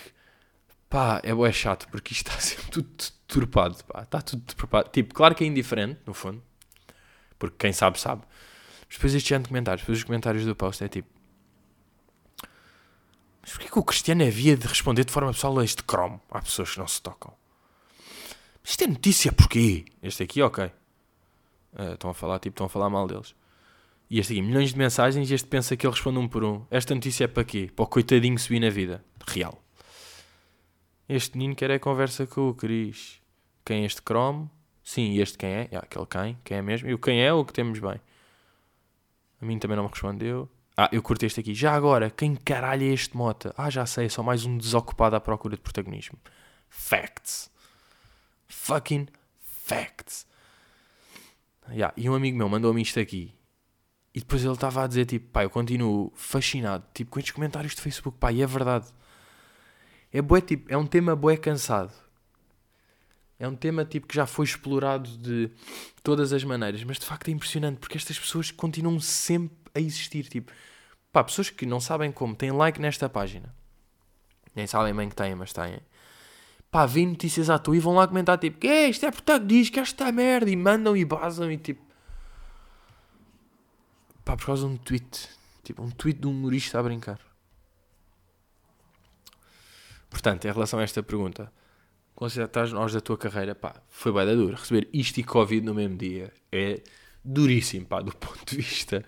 pá, 0.88 1.21
é, 1.25 1.31
é 1.31 1.53
chato, 1.53 1.88
porque 1.88 2.12
isto 2.12 2.29
está 2.29 2.38
sempre 2.40 2.71
tudo 2.71 2.90
turpado, 3.27 3.83
pá. 3.85 4.03
Está 4.03 4.21
tudo 4.21 4.43
turpado. 4.43 4.90
Tipo, 4.90 5.14
claro 5.14 5.35
que 5.35 5.43
é 5.43 5.47
indiferente, 5.47 6.01
no 6.07 6.12
fundo. 6.12 6.43
Porque 7.38 7.57
quem 7.59 7.73
sabe, 7.73 7.99
sabe. 7.99 8.23
Depois 8.94 9.14
este 9.14 9.35
ano 9.35 9.42
de 9.42 9.48
comentários, 9.48 9.83
depois 9.83 9.98
os 9.98 10.04
comentários 10.04 10.46
do 10.46 10.54
post 10.54 10.83
é 10.85 10.88
tipo... 10.88 11.09
Mas 13.42 13.50
porquê 13.50 13.68
que 13.68 13.78
o 13.78 13.83
Cristiano 13.83 14.22
havia 14.24 14.57
de 14.57 14.66
responder 14.66 15.04
de 15.04 15.12
forma 15.12 15.33
pessoal 15.33 15.59
a 15.59 15.64
este 15.64 15.83
cromo? 15.83 16.20
Há 16.30 16.40
pessoas 16.40 16.70
que 16.70 16.78
não 16.78 16.87
se 16.87 17.02
tocam. 17.02 17.35
Isto 18.62 18.85
é 18.85 18.87
notícia 18.87 19.33
porquê? 19.33 19.85
Este 20.02 20.22
aqui, 20.22 20.40
ok. 20.40 20.64
Uh, 20.64 21.92
estão 21.92 22.11
a 22.11 22.14
falar, 22.14 22.38
tipo, 22.38 22.54
estão 22.54 22.66
a 22.66 22.70
falar 22.70 22.88
mal 22.88 23.07
deles. 23.07 23.35
E 24.09 24.18
este 24.18 24.33
aqui, 24.33 24.42
milhões 24.42 24.70
de 24.70 24.78
mensagens 24.78 25.30
este 25.30 25.48
pensa 25.48 25.76
que 25.76 25.87
ele 25.87 25.92
responde 25.92 26.18
um 26.18 26.28
por 26.28 26.44
um. 26.44 26.64
Esta 26.70 26.94
notícia 26.94 27.24
é 27.24 27.28
para 27.28 27.44
quê? 27.44 27.70
Para 27.74 27.83
o 27.83 27.87
coitadinho 27.87 28.38
subir 28.38 28.61
na 28.61 28.70
vida. 28.70 29.04
Real. 29.26 29.62
Este 31.09 31.37
menino 31.37 31.54
quer 31.54 31.70
é 31.70 31.78
conversa 31.78 32.26
com 32.26 32.48
o 32.48 32.54
Cris. 32.54 33.20
Quem 33.64 33.83
é 33.83 33.87
este 33.87 34.00
Chrome? 34.00 34.48
Sim, 34.83 35.18
este 35.18 35.37
quem 35.37 35.50
é? 35.50 35.68
Aquele 35.72 36.07
quem? 36.07 36.38
Quem 36.44 36.57
é 36.59 36.62
mesmo? 36.62 36.88
E 36.88 36.94
o 36.94 36.98
quem 36.98 37.22
é 37.22 37.33
o 37.33 37.44
que 37.44 37.52
temos 37.52 37.78
bem? 37.78 38.00
A 39.44 39.46
mim 39.46 39.59
também 39.59 39.76
não 39.76 39.85
me 39.85 39.90
respondeu. 39.90 40.48
Ah, 40.74 40.88
eu 40.90 41.02
curto 41.02 41.22
este 41.26 41.38
aqui. 41.38 41.54
Já 41.54 41.74
agora, 41.74 42.09
quem 42.09 42.35
caralho 42.35 42.83
é 42.83 42.87
este 42.87 43.14
Mota? 43.14 43.54
Ah, 43.59 43.68
já 43.68 43.85
sei, 43.85 44.07
é 44.07 44.09
só 44.09 44.22
mais 44.22 44.46
um 44.46 44.57
desocupado 44.57 45.14
à 45.14 45.20
procura 45.20 45.54
de 45.54 45.61
protagonismo. 45.61 46.18
Facts. 46.70 47.50
Fucking 48.48 49.07
facts. 49.38 50.26
Yeah, 51.68 51.92
e 51.94 52.09
um 52.09 52.14
amigo 52.14 52.38
meu 52.38 52.48
mandou-me 52.48 52.80
isto 52.80 52.98
aqui. 52.98 53.35
E 54.14 54.20
depois 54.20 54.42
ele 54.42 54.54
estava 54.54 54.83
a 54.83 54.87
dizer, 54.87 55.04
tipo, 55.04 55.28
pá, 55.28 55.44
eu 55.44 55.50
continuo 55.50 56.11
fascinado, 56.14 56.87
tipo, 56.94 57.11
com 57.11 57.18
estes 57.18 57.35
comentários 57.35 57.74
de 57.74 57.83
Facebook, 57.83 58.16
pá, 58.16 58.33
e 58.33 58.40
é 58.40 58.46
verdade. 58.46 58.87
É 60.11 60.22
bué, 60.22 60.40
tipo, 60.40 60.72
é 60.72 60.76
um 60.78 60.87
tema 60.87 61.14
bué 61.14 61.37
cansado. 61.37 61.92
É 63.38 63.49
um 63.49 63.57
tema, 63.57 63.85
tipo, 63.85 64.07
que 64.07 64.14
já 64.14 64.27
foi 64.27 64.44
explorado 64.44 65.11
de 65.18 65.51
todas 66.03 66.33
as 66.33 66.44
maneiras, 66.44 66.83
mas 66.85 66.99
de 66.99 67.07
facto 67.07 67.29
é 67.29 67.31
impressionante, 67.33 67.79
porque 67.79 67.97
estas 67.97 68.18
pessoas 68.18 68.51
continuam 68.51 69.01
sempre 69.01 69.57
a 69.75 69.81
existir, 69.81 70.29
tipo, 70.29 70.53
pá, 71.12 71.25
pessoas 71.25 71.51
que 71.51 71.66
não 71.66 71.81
sabem 71.81 72.12
como, 72.12 72.35
têm 72.35 72.53
like 72.53 72.81
nesta 72.81 73.09
página. 73.09 73.55
Nem 74.55 74.66
sabem 74.66 74.94
bem 74.94 75.09
que 75.09 75.16
têm, 75.16 75.35
mas 75.35 75.53
têm 75.53 75.81
pá, 76.75 76.87
vêem 76.87 77.07
notícias 77.07 77.49
à 77.49 77.57
toa 77.57 77.77
e 77.77 77.79
vão 77.79 77.94
lá 77.94 78.05
comentar 78.09 78.37
tipo, 78.37 78.59
que 78.59 78.66
é, 78.66 78.88
isto 78.88 79.07
é 79.07 79.38
diz 79.38 79.70
que 79.70 79.79
esta 79.79 80.11
merda, 80.11 80.51
e 80.51 80.57
mandam 80.57 80.97
e 80.97 81.05
basam 81.05 81.49
e 81.53 81.57
tipo, 81.57 81.81
pá, 84.25 84.37
por 84.37 84.47
causa 84.47 84.66
de 84.66 84.75
um 84.75 84.77
tweet, 84.77 85.29
tipo, 85.62 85.81
um 85.81 85.90
tweet 85.92 86.18
de 86.18 86.27
um 86.27 86.33
humorista 86.33 86.81
a 86.81 86.83
brincar. 86.83 87.20
Portanto, 90.11 90.47
em 90.47 90.53
relação 90.53 90.81
a 90.81 90.83
esta 90.83 91.01
pergunta, 91.01 91.53
considera 92.14 92.46
estás 92.46 92.72
nós 92.72 92.92
da 92.92 93.00
tua 93.00 93.18
carreira, 93.18 93.55
pá, 93.55 93.83
foi 93.88 94.12
bem 94.12 94.27
da 94.27 94.35
dura. 94.35 94.57
Receber 94.57 94.88
isto 94.92 95.18
e 95.18 95.24
Covid 95.24 95.64
no 95.64 95.74
mesmo 95.74 95.96
dia 95.96 96.33
é 96.53 96.83
duríssimo, 97.24 97.87
pá, 97.87 98.00
do 98.00 98.14
ponto 98.14 98.44
de 98.44 98.57
vista, 98.57 99.05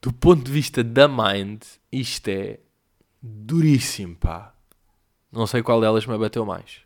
do 0.00 0.12
ponto 0.12 0.44
de 0.44 0.52
vista 0.52 0.84
da 0.84 1.08
mind, 1.08 1.62
isto 1.90 2.28
é 2.28 2.60
duríssimo, 3.22 4.16
pá. 4.16 4.54
Não 5.30 5.46
sei 5.46 5.62
qual 5.62 5.80
delas 5.80 6.06
me 6.06 6.14
abateu 6.14 6.44
mais. 6.46 6.82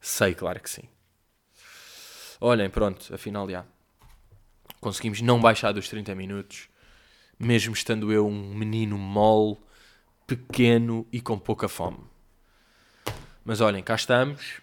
Sei, 0.00 0.34
claro 0.34 0.60
que 0.60 0.68
sim. 0.68 0.88
Olhem, 2.40 2.70
pronto, 2.70 3.14
afinal 3.14 3.48
já. 3.48 3.64
Conseguimos 4.80 5.20
não 5.20 5.40
baixar 5.40 5.72
dos 5.72 5.88
30 5.88 6.14
minutos, 6.14 6.68
mesmo 7.38 7.74
estando 7.74 8.10
eu 8.10 8.26
um 8.26 8.54
menino 8.54 8.96
mole, 8.96 9.58
pequeno 10.26 11.06
e 11.12 11.20
com 11.20 11.38
pouca 11.38 11.68
fome. 11.68 12.00
Mas 13.44 13.60
olhem, 13.60 13.82
cá 13.82 13.94
estamos. 13.94 14.60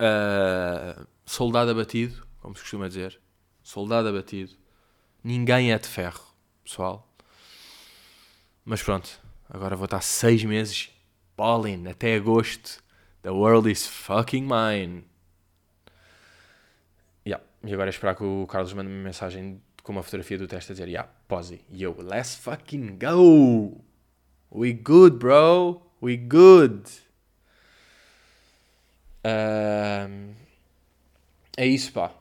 Uh, 0.00 1.06
soldado 1.24 1.70
abatido, 1.70 2.26
como 2.40 2.54
se 2.54 2.62
costuma 2.62 2.88
dizer. 2.88 3.20
Soldado 3.62 4.08
abatido. 4.08 4.52
Ninguém 5.22 5.72
é 5.72 5.78
de 5.78 5.88
ferro, 5.88 6.24
pessoal. 6.64 7.08
Mas 8.64 8.82
pronto, 8.82 9.20
agora 9.48 9.76
vou 9.76 9.86
estar 9.86 10.00
seis 10.00 10.44
meses, 10.44 10.90
balling, 11.36 11.88
até 11.88 12.14
agosto 12.16 12.84
The 13.26 13.32
world 13.32 13.66
is 13.66 13.88
fucking 13.88 14.46
mine. 14.46 15.02
Yeah. 17.26 17.42
E 17.64 17.74
agora 17.74 17.88
é 17.88 17.90
esperar 17.90 18.14
que 18.14 18.22
o 18.22 18.46
Carlos 18.46 18.72
mande 18.72 18.88
uma 18.88 19.02
mensagem 19.02 19.60
com 19.82 19.90
uma 19.90 20.04
fotografia 20.04 20.38
do 20.38 20.46
teste 20.46 20.70
a 20.70 20.74
dizer, 20.74 20.86
yeah, 20.86 21.10
pose. 21.26 21.60
Yo, 21.68 21.92
let's 21.98 22.36
fucking 22.36 23.00
go. 23.00 23.84
We 24.48 24.74
good, 24.74 25.18
bro. 25.18 25.82
We 26.00 26.16
good. 26.16 26.84
Um, 29.26 30.34
é 31.56 31.66
isso, 31.66 31.92
pá. 31.92 32.12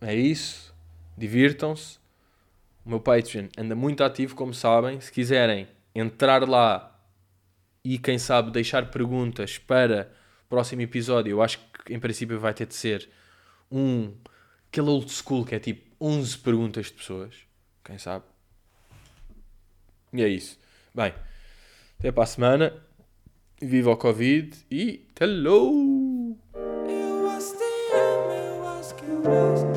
É 0.00 0.14
isso. 0.14 0.74
Divirtam-se. 1.16 1.98
O 2.84 2.90
meu 2.90 3.00
Patreon 3.00 3.48
anda 3.56 3.74
muito 3.74 4.04
ativo, 4.04 4.34
como 4.34 4.52
sabem. 4.52 5.00
Se 5.00 5.10
quiserem 5.10 5.66
entrar 5.94 6.46
lá 6.48 6.98
e, 7.84 7.98
quem 7.98 8.18
sabe, 8.18 8.50
deixar 8.50 8.90
perguntas 8.90 9.58
para 9.58 10.12
próximo 10.48 10.82
episódio, 10.82 11.32
eu 11.32 11.42
acho 11.42 11.58
que 11.84 11.92
em 11.92 12.00
princípio 12.00 12.38
vai 12.38 12.54
ter 12.54 12.66
de 12.66 12.74
ser 12.74 13.08
um. 13.70 14.14
aquele 14.68 14.88
old 14.88 15.10
school 15.10 15.44
que 15.44 15.54
é 15.54 15.58
tipo 15.58 15.94
11 16.00 16.38
perguntas 16.38 16.86
de 16.86 16.92
pessoas. 16.92 17.34
Quem 17.84 17.98
sabe? 17.98 18.24
E 20.12 20.22
é 20.22 20.28
isso. 20.28 20.58
Bem, 20.94 21.12
até 21.98 22.12
para 22.12 22.24
a 22.24 22.26
semana. 22.26 22.88
Viva 23.60 23.90
o 23.90 23.96
Covid 23.96 24.56
e 24.70 25.04
hello! 25.20 25.87
Eu 29.24 29.67